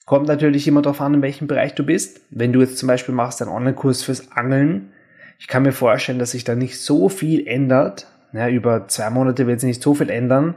Kommt 0.07 0.27
natürlich 0.27 0.67
immer 0.67 0.83
darauf 0.83 1.01
an, 1.01 1.15
in 1.15 1.23
welchem 1.23 1.47
Bereich 1.47 1.75
du 1.75 1.85
bist. 1.85 2.21
Wenn 2.31 2.53
du 2.53 2.61
jetzt 2.61 2.79
zum 2.79 2.87
Beispiel 2.89 3.15
machst 3.15 3.41
einen 3.41 3.51
Online-Kurs 3.51 4.03
fürs 4.03 4.33
Angeln, 4.33 4.93
ich 5.39 5.49
kann 5.49 5.63
mir 5.63 5.73
vorstellen, 5.73 6.19
dass 6.19 6.33
sich 6.33 6.45
da 6.45 6.55
nicht 6.55 6.81
so 6.81 7.09
viel 7.09 7.47
ändert. 7.47 8.07
Ja, 8.33 8.49
über 8.49 8.89
zwei 8.89 9.11
Monate 9.11 9.47
wird 9.47 9.61
sich 9.61 9.69
nicht 9.69 9.83
so 9.83 9.95
viel 9.95 10.11
ändern. 10.11 10.55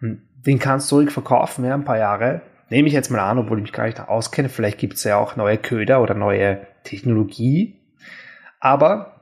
Den 0.00 0.58
kannst 0.58 0.90
du 0.90 0.96
ruhig 0.96 1.10
verkaufen, 1.10 1.64
ja, 1.64 1.74
ein 1.74 1.84
paar 1.84 1.98
Jahre. 1.98 2.42
Nehme 2.70 2.88
ich 2.88 2.94
jetzt 2.94 3.10
mal 3.10 3.20
an, 3.20 3.38
obwohl 3.38 3.58
ich 3.58 3.62
mich 3.62 3.72
gar 3.72 3.86
nicht 3.86 4.00
auskenne. 4.00 4.48
Vielleicht 4.48 4.78
gibt 4.78 4.94
es 4.94 5.04
ja 5.04 5.16
auch 5.16 5.36
neue 5.36 5.56
Köder 5.56 6.02
oder 6.02 6.14
neue 6.14 6.66
Technologie. 6.84 7.80
Aber 8.60 9.18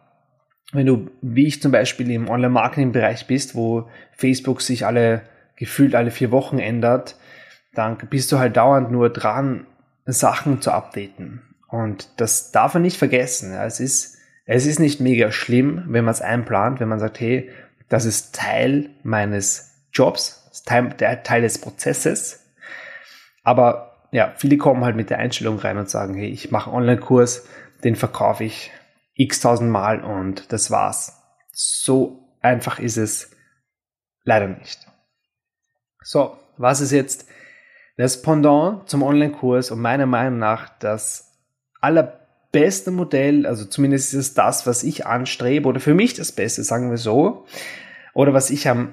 wenn 0.73 0.87
du, 0.87 1.11
wie 1.23 1.47
ich 1.47 1.63
zum 1.63 1.73
Beispiel 1.73 2.11
im 2.11 2.29
Online-Marketing-Bereich 2.29 3.27
bist, 3.27 3.55
wo 3.55 3.89
Facebook 4.13 4.61
sich 4.61 4.85
alle 4.85 5.23
gefühlt 5.57 5.95
alle 5.95 6.11
vier 6.11 6.31
Wochen 6.31 6.59
ändert, 6.59 7.17
dann 7.75 7.97
bist 8.11 8.31
du 8.33 8.39
halt 8.39 8.57
dauernd 8.57 8.91
nur 8.91 9.11
dran, 9.11 9.67
Sachen 10.05 10.61
zu 10.61 10.73
updaten. 10.73 11.43
Und 11.69 12.09
das 12.21 12.53
darf 12.53 12.75
man 12.75 12.83
nicht 12.83 12.97
vergessen. 12.97 13.53
Es 13.53 13.81
ist, 13.81 14.16
es 14.47 14.65
ist 14.65 14.79
nicht 14.79 15.01
mega 15.01 15.33
schlimm, 15.33 15.85
wenn 15.89 16.05
man 16.05 16.13
es 16.13 16.23
einplant, 16.23 16.81
wenn 16.81 16.89
man 16.89 17.01
sagt, 17.01 17.21
hey, 17.21 17.51
das 17.89 18.05
ist 18.05 18.35
Teil 18.35 18.91
meines 19.03 19.73
Jobs, 19.93 20.63
Teil, 20.65 20.91
der 20.91 21.23
Teil 21.25 21.43
des 21.43 21.61
Prozesses. 21.61 22.45
Aber 23.43 24.09
ja, 24.13 24.33
viele 24.37 24.57
kommen 24.57 24.85
halt 24.85 24.97
mit 24.97 25.11
der 25.11 25.19
Einstellung 25.19 25.59
rein 25.59 25.79
und 25.79 25.91
sagen, 25.91 26.15
hey, 26.15 26.29
ich 26.29 26.51
mache 26.51 26.71
einen 26.71 26.79
Online-Kurs, 26.79 27.47
den 27.85 27.97
verkaufe 27.97 28.45
ich 28.45 28.71
x 29.15 29.41
tausend 29.41 29.71
Mal 29.71 30.03
und 30.03 30.53
das 30.53 30.71
war's. 30.71 31.21
So 31.53 32.37
einfach 32.41 32.79
ist 32.79 32.97
es 32.97 33.31
leider 34.25 34.47
nicht. 34.47 34.87
So, 36.03 36.39
was 36.57 36.81
ist 36.81 36.93
jetzt 36.93 37.29
das 37.97 38.23
Pendant 38.23 38.89
zum 38.89 39.03
Online-Kurs 39.03 39.71
und 39.71 39.81
meiner 39.81 40.07
Meinung 40.07 40.39
nach 40.39 40.69
das 40.79 41.33
allerbeste 42.53 42.91
Modell, 42.91 43.47
also 43.47 43.65
zumindest 43.65 44.15
ist 44.15 44.21
es 44.21 44.35
das, 44.35 44.67
was 44.67 44.83
ich 44.83 45.07
anstrebe 45.07 45.69
oder 45.69 45.81
für 45.81 45.95
mich 45.95 46.15
das 46.15 46.33
Beste, 46.33 46.65
sagen 46.65 46.91
wir 46.91 46.99
so, 46.99 47.45
oder 48.15 48.33
was 48.33 48.51
ich 48.51 48.69
am 48.69 48.93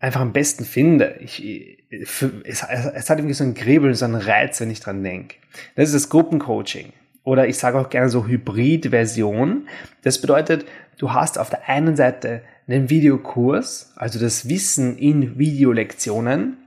einfach 0.00 0.20
am 0.20 0.32
besten 0.32 0.64
finde. 0.64 1.16
Ich, 1.20 1.78
für, 2.04 2.30
es, 2.44 2.62
es 2.62 3.08
hat 3.08 3.18
irgendwie 3.18 3.34
so 3.34 3.44
ein 3.44 3.54
Kribbeln, 3.54 3.94
so 3.94 4.04
einen 4.04 4.16
Reiz, 4.16 4.60
wenn 4.60 4.70
ich 4.70 4.80
dran 4.80 5.02
denke. 5.02 5.36
Das 5.76 5.88
ist 5.88 5.94
das 5.94 6.08
Gruppencoaching. 6.10 6.92
Oder 7.22 7.48
ich 7.48 7.56
sage 7.56 7.78
auch 7.78 7.88
gerne 7.88 8.10
so 8.10 8.26
Hybrid-Version. 8.26 9.66
Das 10.02 10.20
bedeutet, 10.20 10.66
du 10.98 11.12
hast 11.12 11.38
auf 11.38 11.48
der 11.48 11.68
einen 11.68 11.96
Seite 11.96 12.42
einen 12.66 12.90
Videokurs, 12.90 13.92
also 13.96 14.18
das 14.18 14.48
Wissen 14.48 14.98
in 14.98 15.38
Videolektionen. 15.38 16.58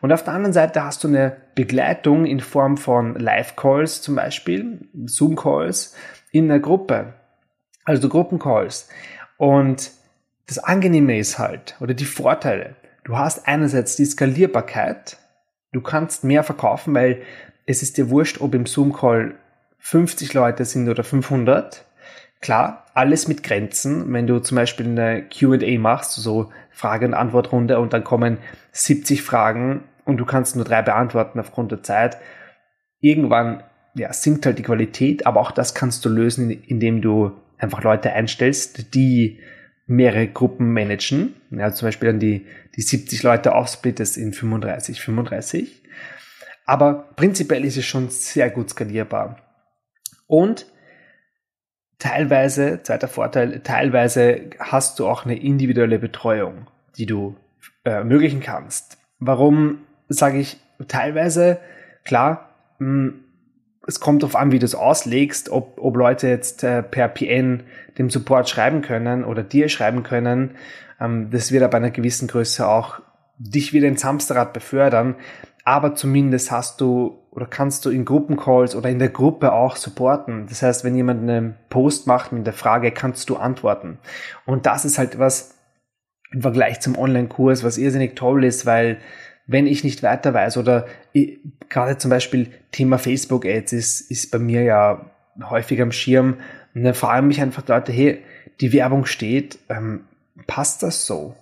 Und 0.00 0.12
auf 0.12 0.22
der 0.22 0.34
anderen 0.34 0.52
Seite 0.52 0.84
hast 0.84 1.02
du 1.02 1.08
eine 1.08 1.36
Begleitung 1.54 2.24
in 2.24 2.40
Form 2.40 2.76
von 2.76 3.14
Live-Calls 3.16 4.02
zum 4.02 4.14
Beispiel, 4.14 4.88
Zoom-Calls 5.06 5.94
in 6.30 6.50
einer 6.50 6.60
Gruppe, 6.60 7.14
also 7.84 8.08
Gruppencalls. 8.08 8.88
Und 9.36 9.90
das 10.46 10.58
Angenehme 10.58 11.18
ist 11.18 11.38
halt, 11.38 11.76
oder 11.80 11.94
die 11.94 12.04
Vorteile, 12.04 12.76
du 13.04 13.16
hast 13.16 13.48
einerseits 13.48 13.96
die 13.96 14.04
Skalierbarkeit, 14.04 15.18
du 15.72 15.80
kannst 15.80 16.24
mehr 16.24 16.44
verkaufen, 16.44 16.94
weil 16.94 17.22
es 17.66 17.82
ist 17.82 17.98
dir 17.98 18.08
wurscht, 18.08 18.40
ob 18.40 18.54
im 18.54 18.66
Zoom-Call 18.66 19.34
50 19.78 20.34
Leute 20.34 20.64
sind 20.64 20.88
oder 20.88 21.04
500. 21.04 21.84
Klar, 22.40 22.86
alles 22.94 23.26
mit 23.26 23.42
Grenzen. 23.42 24.12
Wenn 24.12 24.26
du 24.26 24.38
zum 24.40 24.56
Beispiel 24.56 24.86
eine 24.86 25.24
Q&A 25.28 25.78
machst, 25.78 26.12
so 26.12 26.52
Frage- 26.70 27.06
und 27.06 27.14
Antwortrunde 27.14 27.80
und 27.80 27.92
dann 27.92 28.04
kommen 28.04 28.38
70 28.72 29.22
Fragen 29.22 29.84
und 30.04 30.18
du 30.18 30.24
kannst 30.24 30.54
nur 30.54 30.64
drei 30.64 30.82
beantworten 30.82 31.40
aufgrund 31.40 31.72
der 31.72 31.82
Zeit, 31.82 32.18
irgendwann 33.00 33.62
ja, 33.94 34.12
sinkt 34.12 34.46
halt 34.46 34.58
die 34.58 34.62
Qualität, 34.62 35.26
aber 35.26 35.40
auch 35.40 35.50
das 35.50 35.74
kannst 35.74 36.04
du 36.04 36.08
lösen, 36.08 36.50
indem 36.50 37.02
du 37.02 37.32
einfach 37.58 37.82
Leute 37.82 38.12
einstellst, 38.12 38.94
die 38.94 39.40
mehrere 39.86 40.28
Gruppen 40.28 40.72
managen. 40.72 41.34
Ja, 41.50 41.72
zum 41.72 41.88
Beispiel 41.88 42.10
dann 42.10 42.20
die, 42.20 42.46
die 42.76 42.82
70 42.82 43.22
Leute 43.22 43.54
aufsplittest 43.54 44.16
in 44.16 44.32
35, 44.32 45.00
35. 45.00 45.82
Aber 46.64 47.08
prinzipiell 47.16 47.64
ist 47.64 47.78
es 47.78 47.86
schon 47.86 48.10
sehr 48.10 48.50
gut 48.50 48.70
skalierbar. 48.70 49.38
Und 50.26 50.66
teilweise, 51.98 52.80
zweiter 52.82 53.08
Vorteil, 53.08 53.60
teilweise 53.60 54.50
hast 54.58 54.98
du 54.98 55.08
auch 55.08 55.24
eine 55.24 55.38
individuelle 55.38 55.98
Betreuung, 55.98 56.66
die 56.96 57.06
du 57.06 57.36
äh, 57.84 57.90
ermöglichen 57.90 58.40
kannst. 58.40 58.98
Warum 59.18 59.80
sage 60.08 60.38
ich 60.38 60.58
teilweise? 60.86 61.58
Klar, 62.04 62.50
mh, 62.78 62.86
hm, 62.86 63.24
es 63.86 64.00
kommt 64.00 64.22
darauf 64.22 64.36
an, 64.36 64.52
wie 64.52 64.58
du 64.58 64.66
es 64.66 64.74
auslegst, 64.74 65.48
ob, 65.48 65.78
ob 65.80 65.96
Leute 65.96 66.28
jetzt 66.28 66.62
äh, 66.62 66.82
per 66.82 67.08
PN 67.08 67.62
dem 67.96 68.10
Support 68.10 68.48
schreiben 68.48 68.82
können 68.82 69.24
oder 69.24 69.42
dir 69.42 69.70
schreiben 69.70 70.02
können. 70.02 70.56
Ähm, 71.00 71.30
das 71.30 71.52
wird 71.52 71.62
aber 71.62 71.78
einer 71.78 71.90
gewissen 71.90 72.28
Größe 72.28 72.68
auch 72.68 73.00
dich 73.38 73.72
wieder 73.72 73.88
ins 73.88 74.04
Hamsterrad 74.04 74.52
befördern. 74.52 75.16
Aber 75.64 75.94
zumindest 75.94 76.50
hast 76.50 76.82
du 76.82 77.18
oder 77.38 77.46
kannst 77.46 77.84
du 77.84 77.90
in 77.90 78.04
Gruppencalls 78.04 78.74
oder 78.74 78.90
in 78.90 78.98
der 78.98 79.10
Gruppe 79.10 79.52
auch 79.52 79.76
supporten. 79.76 80.46
Das 80.48 80.60
heißt, 80.60 80.82
wenn 80.82 80.96
jemand 80.96 81.22
einen 81.22 81.54
Post 81.70 82.08
macht 82.08 82.32
mit 82.32 82.44
der 82.44 82.52
Frage, 82.52 82.90
kannst 82.90 83.30
du 83.30 83.36
antworten. 83.36 83.98
Und 84.44 84.66
das 84.66 84.84
ist 84.84 84.98
halt 84.98 85.20
was 85.20 85.54
im 86.32 86.42
Vergleich 86.42 86.80
zum 86.80 86.98
Online-Kurs, 86.98 87.62
was 87.62 87.78
irrsinnig 87.78 88.16
toll 88.16 88.42
ist, 88.42 88.66
weil 88.66 88.98
wenn 89.46 89.68
ich 89.68 89.84
nicht 89.84 90.02
weiter 90.02 90.34
weiß 90.34 90.56
oder 90.56 90.86
ich, 91.12 91.38
gerade 91.68 91.96
zum 91.96 92.10
Beispiel 92.10 92.48
Thema 92.72 92.98
Facebook 92.98 93.46
Ads 93.46 93.72
ist, 93.72 94.10
ist 94.10 94.32
bei 94.32 94.40
mir 94.40 94.62
ja 94.62 95.08
häufig 95.48 95.80
am 95.80 95.92
Schirm 95.92 96.38
und 96.74 96.82
dann 96.82 96.94
fragen 96.94 97.28
mich 97.28 97.40
einfach 97.40 97.68
Leute, 97.68 97.92
hey, 97.92 98.18
die 98.60 98.72
Werbung 98.72 99.06
steht, 99.06 99.60
ähm, 99.68 100.00
passt 100.48 100.82
das 100.82 101.06
so? 101.06 101.36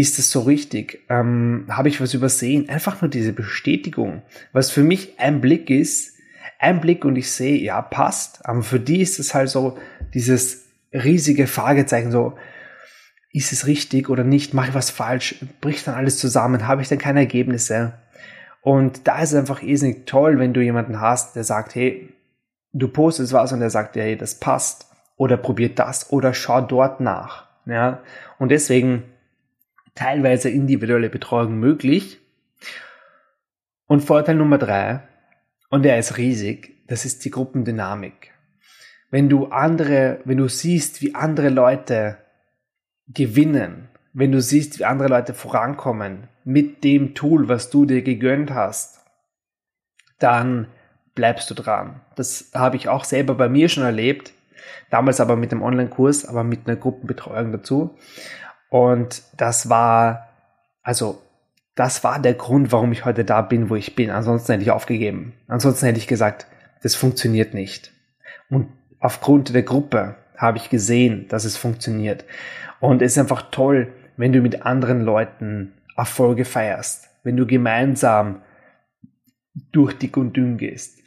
Ist 0.00 0.18
das 0.18 0.30
so 0.30 0.40
richtig? 0.40 1.04
Ähm, 1.10 1.66
Habe 1.68 1.90
ich 1.90 2.00
was 2.00 2.14
übersehen? 2.14 2.70
Einfach 2.70 3.02
nur 3.02 3.10
diese 3.10 3.34
Bestätigung, 3.34 4.22
was 4.50 4.70
für 4.70 4.82
mich 4.82 5.18
ein 5.18 5.42
Blick 5.42 5.68
ist, 5.68 6.16
ein 6.58 6.80
Blick 6.80 7.04
und 7.04 7.16
ich 7.16 7.30
sehe, 7.30 7.58
ja, 7.58 7.82
passt. 7.82 8.46
Aber 8.46 8.62
für 8.62 8.80
die 8.80 9.02
ist 9.02 9.18
es 9.18 9.34
halt 9.34 9.50
so 9.50 9.76
dieses 10.14 10.64
riesige 10.90 11.46
Fragezeichen, 11.46 12.10
so, 12.10 12.38
ist 13.30 13.52
es 13.52 13.66
richtig 13.66 14.08
oder 14.08 14.24
nicht, 14.24 14.54
mache 14.54 14.70
ich 14.70 14.74
was 14.74 14.88
falsch, 14.88 15.44
bricht 15.60 15.86
dann 15.86 15.96
alles 15.96 16.16
zusammen, 16.16 16.66
habe 16.66 16.80
ich 16.80 16.88
dann 16.88 16.96
keine 16.96 17.20
Ergebnisse. 17.20 17.92
Und 18.62 19.06
da 19.06 19.20
ist 19.20 19.32
es 19.32 19.38
einfach 19.38 19.62
irrsinnig 19.62 20.06
toll, 20.06 20.38
wenn 20.38 20.54
du 20.54 20.62
jemanden 20.62 20.98
hast, 20.98 21.36
der 21.36 21.44
sagt, 21.44 21.74
hey, 21.74 22.08
du 22.72 22.88
postest 22.88 23.34
was 23.34 23.52
und 23.52 23.60
der 23.60 23.68
sagt, 23.68 23.96
hey, 23.96 24.16
das 24.16 24.40
passt. 24.40 24.86
oder 25.16 25.36
probiert 25.36 25.78
das 25.78 26.10
oder 26.10 26.32
schau 26.32 26.62
dort 26.62 27.00
nach. 27.00 27.48
Ja, 27.66 28.00
und 28.38 28.48
deswegen 28.48 29.02
teilweise 29.94 30.50
individuelle 30.50 31.10
Betreuung 31.10 31.58
möglich. 31.58 32.18
Und 33.86 34.00
Vorteil 34.00 34.36
Nummer 34.36 34.58
drei, 34.58 35.02
und 35.70 35.84
der 35.84 35.98
ist 35.98 36.16
riesig, 36.16 36.86
das 36.86 37.04
ist 37.04 37.24
die 37.24 37.30
Gruppendynamik. 37.30 38.32
Wenn 39.10 39.28
du 39.28 39.46
andere, 39.46 40.20
wenn 40.24 40.38
du 40.38 40.48
siehst, 40.48 41.02
wie 41.02 41.14
andere 41.14 41.48
Leute 41.48 42.18
gewinnen, 43.08 43.88
wenn 44.12 44.32
du 44.32 44.40
siehst, 44.40 44.78
wie 44.78 44.84
andere 44.84 45.08
Leute 45.08 45.34
vorankommen 45.34 46.28
mit 46.44 46.84
dem 46.84 47.14
Tool, 47.14 47.48
was 47.48 47.70
du 47.70 47.84
dir 47.84 48.02
gegönnt 48.02 48.52
hast, 48.52 49.00
dann 50.18 50.68
bleibst 51.14 51.50
du 51.50 51.54
dran. 51.54 52.00
Das 52.16 52.50
habe 52.54 52.76
ich 52.76 52.88
auch 52.88 53.04
selber 53.04 53.34
bei 53.34 53.48
mir 53.48 53.68
schon 53.68 53.84
erlebt. 53.84 54.32
Damals 54.90 55.20
aber 55.20 55.36
mit 55.36 55.52
dem 55.52 55.62
Online-Kurs, 55.62 56.24
aber 56.26 56.44
mit 56.44 56.66
einer 56.66 56.76
Gruppenbetreuung 56.76 57.52
dazu. 57.52 57.96
Und 58.70 59.22
das 59.36 59.68
war, 59.68 60.30
also, 60.82 61.20
das 61.74 62.02
war 62.02 62.18
der 62.18 62.34
Grund, 62.34 62.72
warum 62.72 62.92
ich 62.92 63.04
heute 63.04 63.24
da 63.24 63.42
bin, 63.42 63.68
wo 63.68 63.76
ich 63.76 63.94
bin. 63.94 64.10
Ansonsten 64.10 64.52
hätte 64.52 64.62
ich 64.62 64.70
aufgegeben. 64.70 65.34
Ansonsten 65.48 65.86
hätte 65.86 65.98
ich 65.98 66.06
gesagt, 66.06 66.46
das 66.82 66.94
funktioniert 66.94 67.52
nicht. 67.52 67.92
Und 68.48 68.68
aufgrund 69.00 69.54
der 69.54 69.62
Gruppe 69.62 70.16
habe 70.36 70.56
ich 70.56 70.70
gesehen, 70.70 71.28
dass 71.28 71.44
es 71.44 71.56
funktioniert. 71.56 72.24
Und 72.78 73.02
es 73.02 73.12
ist 73.12 73.18
einfach 73.18 73.50
toll, 73.50 73.92
wenn 74.16 74.32
du 74.32 74.40
mit 74.40 74.64
anderen 74.64 75.02
Leuten 75.02 75.74
Erfolge 75.96 76.44
feierst, 76.44 77.10
wenn 77.24 77.36
du 77.36 77.46
gemeinsam 77.46 78.40
durch 79.72 79.98
dick 79.98 80.16
und 80.16 80.36
dünn 80.36 80.56
gehst. 80.56 81.00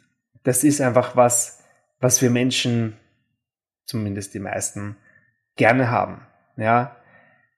Das 0.44 0.62
ist 0.64 0.80
einfach 0.80 1.16
was, 1.16 1.64
was 1.98 2.20
wir 2.22 2.30
Menschen, 2.30 2.94
zumindest 3.86 4.34
die 4.34 4.38
meisten, 4.38 4.96
gerne 5.56 5.90
haben. 5.90 6.20
Ja, 6.56 6.96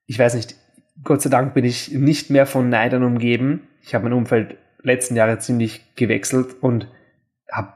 ich 0.07 0.19
weiß 0.19 0.35
nicht, 0.35 0.57
Gott 1.05 1.23
sei 1.23 1.31
Dank 1.31 1.55
bin 1.55 1.65
ich 1.65 1.93
nicht 1.93 2.31
mehr 2.31 2.47
von 2.47 2.69
Neidern 2.69 3.03
umgeben. 3.03 3.69
Ich 3.83 3.95
habe 3.95 4.05
mein 4.05 4.13
Umfeld 4.13 4.57
letzten 4.83 5.17
Jahre 5.17 5.39
ziemlich 5.39 5.95
gewechselt 5.97 6.57
und 6.61 6.89
habe, 7.51 7.75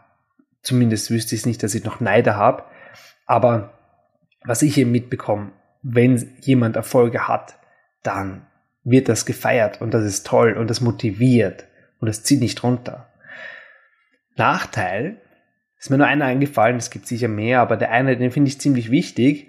zumindest 0.62 1.10
wüsste 1.10 1.34
ich 1.34 1.42
es 1.42 1.46
nicht, 1.46 1.62
dass 1.62 1.74
ich 1.74 1.84
noch 1.84 2.00
Neider 2.00 2.36
habe. 2.36 2.64
Aber 3.26 3.78
was 4.44 4.62
ich 4.62 4.78
eben 4.78 4.90
mitbekomme, 4.90 5.52
wenn 5.82 6.32
jemand 6.40 6.76
Erfolge 6.76 7.28
hat, 7.28 7.58
dann 8.02 8.46
wird 8.84 9.08
das 9.08 9.26
gefeiert 9.26 9.80
und 9.80 9.92
das 9.92 10.04
ist 10.04 10.26
toll 10.26 10.54
und 10.54 10.70
das 10.70 10.80
motiviert 10.80 11.66
und 11.98 12.08
das 12.08 12.22
zieht 12.22 12.40
nicht 12.40 12.62
runter. 12.62 13.08
Nachteil, 14.36 15.20
ist 15.78 15.90
mir 15.90 15.98
nur 15.98 16.06
einer 16.06 16.24
eingefallen, 16.26 16.76
es 16.76 16.90
gibt 16.90 17.06
sicher 17.06 17.28
mehr, 17.28 17.60
aber 17.60 17.76
der 17.76 17.90
eine, 17.90 18.16
den 18.16 18.30
finde 18.30 18.48
ich 18.48 18.60
ziemlich 18.60 18.90
wichtig. 18.90 19.48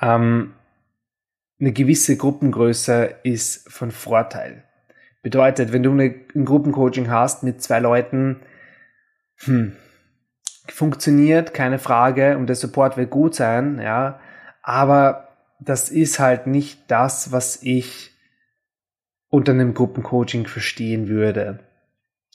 Ähm, 0.00 0.54
eine 1.60 1.72
gewisse 1.72 2.16
Gruppengröße 2.16 3.16
ist 3.24 3.70
von 3.70 3.90
Vorteil. 3.90 4.64
Bedeutet, 5.22 5.72
wenn 5.72 5.82
du 5.82 5.92
eine, 5.92 6.14
ein 6.34 6.44
Gruppencoaching 6.44 7.10
hast 7.10 7.42
mit 7.42 7.62
zwei 7.62 7.80
Leuten, 7.80 8.40
hm, 9.38 9.76
funktioniert, 10.68 11.54
keine 11.54 11.78
Frage, 11.78 12.36
und 12.38 12.46
der 12.46 12.56
Support 12.56 12.96
wird 12.96 13.10
gut 13.10 13.34
sein, 13.34 13.80
ja, 13.80 14.20
aber 14.62 15.28
das 15.60 15.90
ist 15.90 16.18
halt 16.18 16.46
nicht 16.46 16.90
das, 16.90 17.32
was 17.32 17.62
ich 17.62 18.12
unter 19.28 19.52
einem 19.52 19.74
Gruppencoaching 19.74 20.46
verstehen 20.46 21.08
würde. 21.08 21.60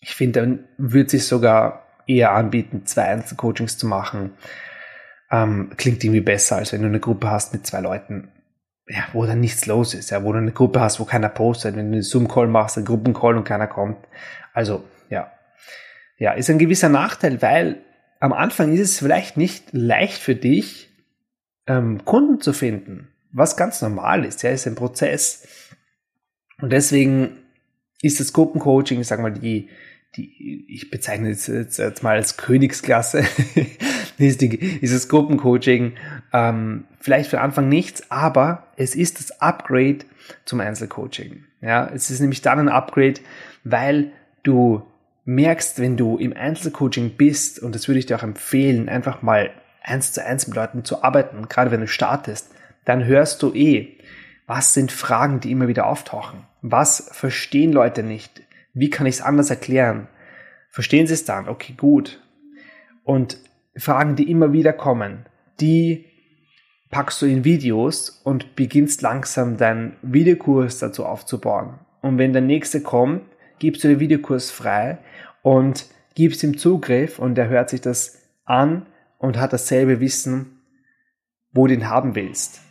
Ich 0.02 0.16
finde, 0.16 0.42
dann 0.42 0.64
würde 0.78 1.12
sich 1.12 1.26
sogar 1.26 1.88
eher 2.06 2.34
anbieten, 2.34 2.86
zwei 2.86 3.04
Einzelcoachings 3.04 3.78
zu 3.78 3.88
machen. 3.88 4.34
Ähm, 5.32 5.72
klingt 5.78 6.04
irgendwie 6.04 6.22
besser, 6.22 6.58
als 6.58 6.74
wenn 6.74 6.82
du 6.82 6.88
eine 6.88 7.00
Gruppe 7.00 7.32
hast 7.32 7.54
mit 7.54 7.66
zwei 7.66 7.80
Leuten, 7.80 8.33
ja, 8.88 9.04
wo 9.14 9.26
dann 9.26 9.40
nichts 9.40 9.66
los 9.66 9.94
ist, 9.94 10.10
ja, 10.10 10.24
wo 10.24 10.32
du 10.32 10.40
eine 10.40 10.52
Gruppe 10.52 10.82
hast, 10.82 11.00
wo 11.00 11.06
keiner 11.06 11.30
postet, 11.30 11.76
wenn 11.76 11.88
du 11.88 11.94
einen 11.94 12.02
Zoom-Call 12.02 12.48
machst, 12.48 12.78
einen 12.78 12.86
Gruppencall 12.86 13.38
und 13.38 13.46
keiner 13.46 13.68
kommt. 13.68 13.98
Also, 14.54 14.84
ja. 15.10 15.32
Ja, 16.18 16.34
ist 16.34 16.50
ein 16.50 16.60
gewisser 16.60 16.90
Nachteil, 16.90 17.42
weil 17.42 17.82
am 18.20 18.34
Anfang 18.34 18.74
ist 18.74 18.82
es 18.82 19.00
vielleicht 19.00 19.38
nicht 19.38 19.72
leicht 19.72 20.22
für 20.22 20.36
dich, 20.36 20.90
ähm, 21.68 22.04
Kunden 22.06 22.42
zu 22.42 22.54
finden, 22.54 23.10
was 23.32 23.58
ganz 23.58 23.82
normal 23.82 24.26
ist, 24.26 24.44
ja, 24.44 24.52
ist 24.52 24.68
ein 24.68 24.76
Prozess. 24.76 25.48
Und 26.62 26.72
deswegen 26.72 27.38
ist 28.02 28.20
das 28.20 28.34
Gruppencoaching, 28.34 29.00
ich 29.00 29.08
sag 29.08 29.20
mal, 29.20 29.32
die, 29.32 29.70
die, 30.16 30.66
ich 30.68 30.92
bezeichne 30.92 31.32
es 31.32 31.48
jetzt, 31.48 31.80
jetzt 31.80 32.04
mal 32.04 32.16
als 32.16 32.38
Königsklasse, 32.38 33.24
ist, 34.18 34.42
die, 34.42 34.56
ist 34.58 34.94
das 34.94 35.10
Gruppencoaching 35.10 35.94
ähm, 36.34 36.86
vielleicht 37.00 37.30
für 37.30 37.42
Anfang 37.42 37.70
nichts, 37.70 38.10
aber 38.12 38.68
es 38.76 38.96
ist 38.96 39.20
das 39.20 39.40
Upgrade 39.40 40.00
zum 40.46 40.60
Einzelcoaching. 40.60 41.46
Ja, 41.62 41.90
es 41.94 42.10
ist 42.10 42.20
nämlich 42.20 42.42
dann 42.42 42.60
ein 42.60 42.70
Upgrade, 42.70 43.22
weil 43.64 44.12
du 44.42 44.84
merkst, 45.26 45.80
wenn 45.80 45.96
du 45.96 46.18
im 46.18 46.34
Einzelcoaching 46.34 47.16
bist, 47.16 47.60
und 47.60 47.76
das 47.76 47.88
würde 47.88 48.00
ich 48.00 48.08
dir 48.08 48.18
auch 48.18 48.24
empfehlen, 48.24 48.90
einfach 48.90 49.22
mal 49.22 49.52
eins 49.82 50.12
zu 50.12 50.26
eins 50.26 50.48
mit 50.48 50.56
Leuten 50.56 50.84
zu 50.84 51.04
arbeiten, 51.04 51.48
gerade 51.48 51.72
wenn 51.72 51.82
du 51.82 51.88
startest, 51.88 52.52
dann 52.84 53.06
hörst 53.06 53.42
du 53.44 53.54
eh, 53.54 53.98
was 54.48 54.74
sind 54.74 54.92
Fragen, 54.92 55.40
die 55.40 55.52
immer 55.52 55.68
wieder 55.68 55.86
auftauchen? 55.86 56.46
Was 56.62 57.10
verstehen 57.14 57.72
Leute 57.72 58.04
nicht? 58.04 58.42
Wie 58.74 58.90
kann 58.90 59.06
ich 59.06 59.16
es 59.16 59.22
anders 59.22 59.50
erklären? 59.50 60.08
Verstehen 60.70 61.08
sie 61.08 61.14
es 61.14 61.26
dann? 61.26 61.48
Okay, 61.48 61.76
gut. 61.78 62.22
Und 63.04 63.38
Fragen, 63.78 64.16
die 64.16 64.30
immer 64.30 64.52
wieder 64.52 64.74
kommen, 64.74 65.26
die 65.60 66.06
packst 66.94 67.24
du 67.24 67.26
in 67.26 67.44
Videos 67.44 68.22
und 68.24 68.56
beginnst 68.56 69.02
langsam 69.02 69.58
deinen 69.58 69.96
Videokurs 70.04 70.78
dazu 70.78 71.08
aufzubauen. 71.08 71.80
Und 72.02 72.20
wenn 72.20 72.34
der 72.34 72.44
nächste 72.44 72.82
kommt, 72.82 73.24
gibst 73.58 73.84
du 73.84 73.88
den 73.88 74.00
Videokurs 74.00 74.52
frei 74.52 75.00
und 75.42 75.88
gibst 76.14 76.44
ihm 76.44 76.56
Zugriff 76.56 77.18
und 77.18 77.36
er 77.36 77.50
hört 77.50 77.72
sich 77.72 77.82
das 77.82 78.20
an 78.46 78.86
und 79.18 79.40
hat 79.40 79.54
dasselbe 79.54 80.02
Wissen, 80.02 80.60
wo 81.52 81.66
du 81.66 81.74
ihn 81.74 81.90
haben 81.90 82.14
willst. 82.14 82.62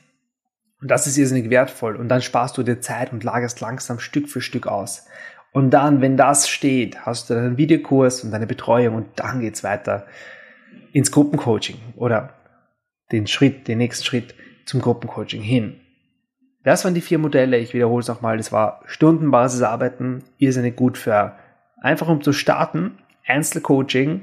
Und 0.80 0.92
das 0.92 1.08
ist 1.08 1.18
irrsinnig 1.18 1.50
wertvoll. 1.50 1.96
Und 1.96 2.08
dann 2.08 2.22
sparst 2.22 2.56
du 2.56 2.62
dir 2.62 2.80
Zeit 2.80 3.12
und 3.12 3.24
lagerst 3.24 3.60
langsam 3.60 3.98
Stück 3.98 4.28
für 4.28 4.40
Stück 4.40 4.68
aus. 4.68 5.08
Und 5.50 5.70
dann, 5.70 6.00
wenn 6.00 6.16
das 6.16 6.48
steht, 6.48 7.04
hast 7.04 7.28
du 7.28 7.34
deinen 7.34 7.56
Videokurs 7.56 8.22
und 8.22 8.30
deine 8.30 8.46
Betreuung 8.46 8.94
und 8.94 9.06
dann 9.16 9.40
geht's 9.40 9.64
weiter 9.64 10.06
ins 10.92 11.10
Gruppencoaching 11.10 11.78
oder 11.96 12.34
den 13.12 13.26
Schritt, 13.26 13.68
den 13.68 13.78
nächsten 13.78 14.04
Schritt 14.04 14.34
zum 14.64 14.80
Gruppencoaching 14.80 15.42
hin. 15.42 15.80
Das 16.64 16.84
waren 16.84 16.94
die 16.94 17.00
vier 17.00 17.18
Modelle. 17.18 17.58
Ich 17.58 17.74
wiederhole 17.74 18.00
es 18.00 18.08
nochmal. 18.08 18.36
Das 18.36 18.52
war 18.52 18.82
Stundenbasisarbeiten, 18.86 20.22
irrsinnig 20.38 20.76
gut 20.76 20.96
für 20.96 21.36
einfach 21.80 22.08
um 22.08 22.22
zu 22.22 22.32
starten, 22.32 22.98
Einzelcoaching, 23.26 24.22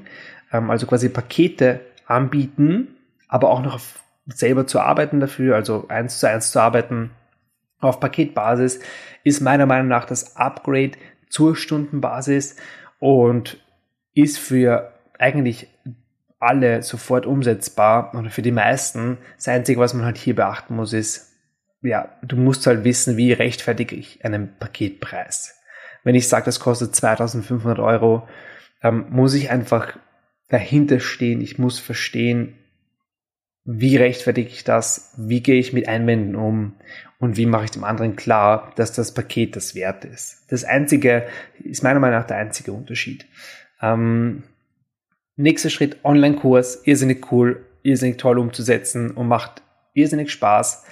ähm, 0.52 0.70
also 0.70 0.86
quasi 0.86 1.08
Pakete 1.08 1.80
anbieten, 2.06 2.96
aber 3.28 3.50
auch 3.50 3.62
noch 3.62 3.80
selber 4.26 4.66
zu 4.66 4.80
arbeiten 4.80 5.20
dafür, 5.20 5.56
also 5.56 5.86
eins 5.88 6.18
zu 6.18 6.28
eins 6.28 6.50
zu 6.50 6.60
arbeiten 6.60 7.10
auf 7.80 8.00
Paketbasis, 8.00 8.80
ist 9.24 9.40
meiner 9.40 9.66
Meinung 9.66 9.88
nach 9.88 10.04
das 10.04 10.36
Upgrade 10.36 10.92
zur 11.28 11.56
Stundenbasis 11.56 12.56
und 12.98 13.58
ist 14.14 14.38
für 14.38 14.92
eigentlich 15.18 15.68
alle 16.40 16.82
sofort 16.82 17.26
umsetzbar 17.26 18.14
und 18.14 18.30
für 18.30 18.42
die 18.42 18.50
meisten. 18.50 19.18
Das 19.36 19.48
Einzige, 19.48 19.78
was 19.78 19.94
man 19.94 20.06
halt 20.06 20.18
hier 20.18 20.34
beachten 20.34 20.74
muss, 20.74 20.92
ist, 20.92 21.32
ja, 21.82 22.16
du 22.22 22.36
musst 22.36 22.66
halt 22.66 22.82
wissen, 22.84 23.16
wie 23.16 23.32
rechtfertige 23.32 23.94
ich 23.94 24.24
einen 24.24 24.56
Paketpreis. 24.58 25.60
Wenn 26.02 26.14
ich 26.14 26.28
sage, 26.28 26.46
das 26.46 26.58
kostet 26.58 26.96
2500 26.96 27.78
Euro, 27.78 28.26
ähm, 28.82 29.06
muss 29.10 29.34
ich 29.34 29.50
einfach 29.50 29.98
dahinter 30.48 30.98
stehen. 30.98 31.42
Ich 31.42 31.58
muss 31.58 31.78
verstehen, 31.78 32.58
wie 33.64 33.96
rechtfertige 33.96 34.48
ich 34.48 34.64
das, 34.64 35.14
wie 35.18 35.42
gehe 35.42 35.60
ich 35.60 35.72
mit 35.74 35.88
Einwänden 35.88 36.34
um 36.36 36.74
und 37.18 37.36
wie 37.36 37.46
mache 37.46 37.64
ich 37.64 37.70
dem 37.70 37.84
anderen 37.84 38.16
klar, 38.16 38.72
dass 38.76 38.92
das 38.92 39.12
Paket 39.12 39.56
das 39.56 39.74
wert 39.74 40.06
ist. 40.06 40.44
Das 40.48 40.64
einzige, 40.64 41.26
ist 41.62 41.82
meiner 41.82 42.00
Meinung 42.00 42.18
nach 42.18 42.26
der 42.26 42.38
einzige 42.38 42.72
Unterschied. 42.72 43.26
Ähm, 43.82 44.42
nächster 45.40 45.70
Schritt, 45.70 45.98
Online-Kurs, 46.04 46.82
irrsinnig 46.86 47.32
cool, 47.32 47.64
irrsinnig 47.82 48.18
toll 48.18 48.38
umzusetzen 48.38 49.10
und 49.10 49.28
macht 49.28 49.62
irrsinnig 49.94 50.30
Spaß, 50.30 50.84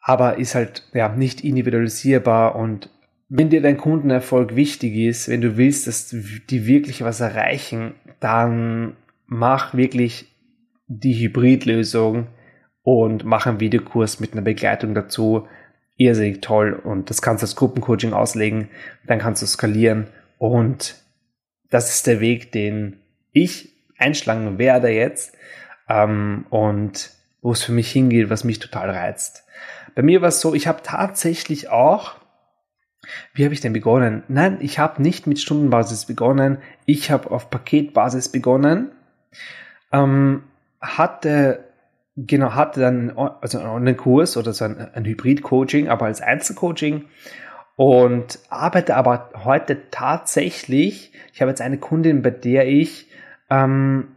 aber 0.00 0.38
ist 0.38 0.54
halt 0.54 0.82
ja 0.92 1.08
nicht 1.08 1.42
individualisierbar. 1.42 2.56
Und 2.56 2.90
wenn 3.28 3.50
dir 3.50 3.62
dein 3.62 3.78
Kundenerfolg 3.78 4.54
wichtig 4.54 4.94
ist, 4.96 5.28
wenn 5.28 5.40
du 5.40 5.56
willst, 5.56 5.86
dass 5.86 6.14
die 6.50 6.66
wirklich 6.66 7.02
was 7.02 7.20
erreichen, 7.20 7.94
dann 8.20 8.96
mach 9.26 9.74
wirklich 9.74 10.26
die 10.86 11.14
Hybridlösung 11.14 12.26
und 12.82 13.24
mach 13.24 13.46
einen 13.46 13.60
Videokurs 13.60 14.20
mit 14.20 14.32
einer 14.32 14.42
Begleitung 14.42 14.94
dazu. 14.94 15.48
Irrsinnig 15.96 16.42
toll. 16.42 16.74
Und 16.74 17.08
das 17.08 17.22
kannst 17.22 17.42
du 17.42 17.46
als 17.46 17.56
Gruppencoaching 17.56 18.12
auslegen, 18.12 18.68
dann 19.06 19.20
kannst 19.20 19.40
du 19.40 19.46
skalieren. 19.46 20.08
Und 20.38 20.96
das 21.70 21.94
ist 21.94 22.06
der 22.06 22.20
Weg, 22.20 22.52
den 22.52 22.98
ich 23.34 23.74
einschlagen 23.98 24.58
werde 24.58 24.88
jetzt. 24.88 25.36
Ähm, 25.88 26.46
und 26.48 27.10
wo 27.42 27.52
es 27.52 27.62
für 27.62 27.72
mich 27.72 27.92
hingeht, 27.92 28.30
was 28.30 28.42
mich 28.42 28.58
total 28.58 28.88
reizt. 28.88 29.44
Bei 29.94 30.02
mir 30.02 30.22
war 30.22 30.28
es 30.28 30.40
so, 30.40 30.54
ich 30.54 30.66
habe 30.66 30.80
tatsächlich 30.82 31.68
auch, 31.68 32.14
wie 33.34 33.44
habe 33.44 33.52
ich 33.52 33.60
denn 33.60 33.74
begonnen? 33.74 34.22
Nein, 34.28 34.58
ich 34.60 34.78
habe 34.78 35.02
nicht 35.02 35.26
mit 35.26 35.38
Stundenbasis 35.38 36.06
begonnen, 36.06 36.58
ich 36.86 37.10
habe 37.10 37.30
auf 37.30 37.50
Paketbasis 37.50 38.30
begonnen, 38.30 38.92
ähm, 39.92 40.44
hatte 40.80 41.64
genau 42.16 42.54
hatte 42.54 42.80
dann 42.80 43.10
also 43.10 43.58
einen 43.58 43.96
Kurs 43.96 44.36
oder 44.36 44.54
so 44.54 44.64
ein, 44.64 44.78
ein 44.94 45.04
Hybrid-Coaching, 45.04 45.88
aber 45.88 46.06
als 46.06 46.22
Einzelcoaching 46.22 47.04
und 47.76 48.38
arbeite 48.48 48.96
aber 48.96 49.30
heute 49.44 49.90
tatsächlich. 49.90 51.12
Ich 51.32 51.42
habe 51.42 51.50
jetzt 51.50 51.60
eine 51.60 51.78
Kundin, 51.78 52.22
bei 52.22 52.30
der 52.30 52.68
ich 52.68 53.08
ähm, 53.50 54.08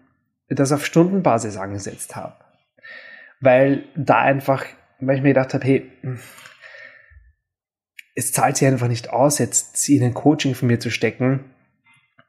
das 0.50 0.72
auf 0.72 0.86
Stundenbasis 0.86 1.58
angesetzt 1.58 2.16
habe, 2.16 2.36
weil 3.40 3.84
da 3.96 4.20
einfach, 4.20 4.66
weil 5.00 5.18
ich 5.18 5.22
mir 5.22 5.30
gedacht 5.30 5.54
habe, 5.54 5.66
hey, 5.66 5.92
es 8.16 8.32
zahlt 8.32 8.58
sich 8.58 8.68
einfach 8.68 8.88
nicht 8.88 9.12
aus, 9.12 9.38
jetzt 9.38 9.88
in 9.90 10.04
ein 10.04 10.14
Coaching 10.14 10.56
von 10.56 10.68
mir 10.68 10.80
zu 10.80 10.90
stecken. 10.90 11.46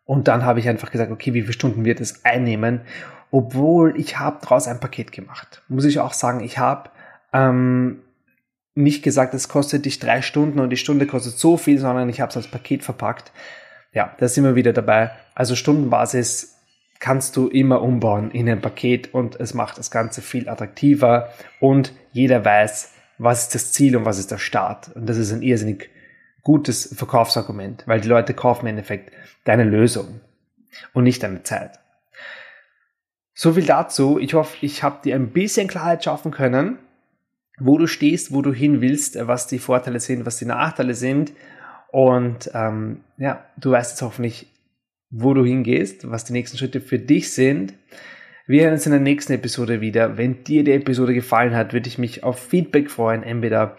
Und 0.04 0.28
dann 0.28 0.44
habe 0.44 0.60
ich 0.60 0.68
einfach 0.68 0.90
gesagt, 0.90 1.10
okay, 1.10 1.32
wie 1.34 1.42
viele 1.42 1.52
Stunden 1.52 1.84
wird 1.84 2.00
es 2.00 2.24
einnehmen? 2.24 2.82
Obwohl 3.30 3.98
ich 3.98 4.18
habe 4.18 4.38
daraus 4.42 4.68
ein 4.68 4.80
Paket 4.80 5.12
gemacht. 5.12 5.62
Muss 5.68 5.84
ich 5.84 6.00
auch 6.00 6.12
sagen, 6.12 6.40
ich 6.40 6.58
habe 6.58 6.90
ähm, 7.32 8.02
nicht 8.74 9.02
gesagt, 9.02 9.34
es 9.34 9.48
kostet 9.48 9.86
dich 9.86 9.98
drei 9.98 10.22
Stunden 10.22 10.60
und 10.60 10.70
die 10.70 10.76
Stunde 10.76 11.06
kostet 11.06 11.38
so 11.38 11.56
viel, 11.56 11.78
sondern 11.78 12.08
ich 12.08 12.20
habe 12.20 12.30
es 12.30 12.36
als 12.36 12.48
Paket 12.48 12.84
verpackt. 12.84 13.32
Ja, 13.92 14.14
da 14.18 14.28
sind 14.28 14.44
wir 14.44 14.54
wieder 14.54 14.72
dabei. 14.72 15.10
Also 15.34 15.56
Stundenbasis 15.56 16.57
kannst 16.98 17.36
du 17.36 17.48
immer 17.48 17.82
umbauen 17.82 18.30
in 18.30 18.48
ein 18.48 18.60
Paket 18.60 19.14
und 19.14 19.38
es 19.38 19.54
macht 19.54 19.78
das 19.78 19.90
Ganze 19.90 20.20
viel 20.22 20.48
attraktiver 20.48 21.32
und 21.60 21.92
jeder 22.12 22.44
weiß, 22.44 22.92
was 23.18 23.44
ist 23.44 23.54
das 23.54 23.72
Ziel 23.72 23.96
und 23.96 24.04
was 24.04 24.18
ist 24.18 24.30
der 24.30 24.38
Start. 24.38 24.94
Und 24.94 25.08
das 25.08 25.16
ist 25.16 25.32
ein 25.32 25.42
irrsinnig 25.42 25.90
gutes 26.42 26.94
Verkaufsargument, 26.96 27.84
weil 27.86 28.00
die 28.00 28.08
Leute 28.08 28.34
kaufen 28.34 28.62
im 28.62 28.70
Endeffekt 28.70 29.12
deine 29.44 29.64
Lösung 29.64 30.20
und 30.92 31.04
nicht 31.04 31.22
deine 31.22 31.42
Zeit. 31.42 31.78
So 33.34 33.52
viel 33.52 33.66
dazu. 33.66 34.18
Ich 34.18 34.34
hoffe, 34.34 34.56
ich 34.62 34.82
habe 34.82 35.02
dir 35.04 35.14
ein 35.14 35.30
bisschen 35.30 35.68
Klarheit 35.68 36.02
schaffen 36.02 36.32
können, 36.32 36.78
wo 37.58 37.78
du 37.78 37.86
stehst, 37.86 38.32
wo 38.32 38.42
du 38.42 38.52
hin 38.52 38.80
willst, 38.80 39.16
was 39.26 39.46
die 39.46 39.58
Vorteile 39.58 40.00
sind, 40.00 40.26
was 40.26 40.38
die 40.38 40.44
Nachteile 40.44 40.94
sind. 40.94 41.32
Und 41.90 42.50
ähm, 42.54 43.04
ja, 43.16 43.44
du 43.56 43.70
weißt 43.70 43.92
jetzt 43.92 44.02
hoffentlich, 44.02 44.46
wo 45.10 45.34
du 45.34 45.44
hingehst, 45.44 46.10
was 46.10 46.24
die 46.24 46.32
nächsten 46.32 46.58
Schritte 46.58 46.80
für 46.80 46.98
dich 46.98 47.32
sind. 47.32 47.74
Wir 48.46 48.64
hören 48.64 48.74
uns 48.74 48.86
in 48.86 48.92
der 48.92 49.00
nächsten 49.00 49.32
Episode 49.32 49.80
wieder. 49.80 50.16
Wenn 50.16 50.44
dir 50.44 50.64
die 50.64 50.72
Episode 50.72 51.14
gefallen 51.14 51.54
hat, 51.54 51.72
würde 51.72 51.88
ich 51.88 51.98
mich 51.98 52.24
auf 52.24 52.38
Feedback 52.38 52.90
freuen, 52.90 53.22
entweder 53.22 53.76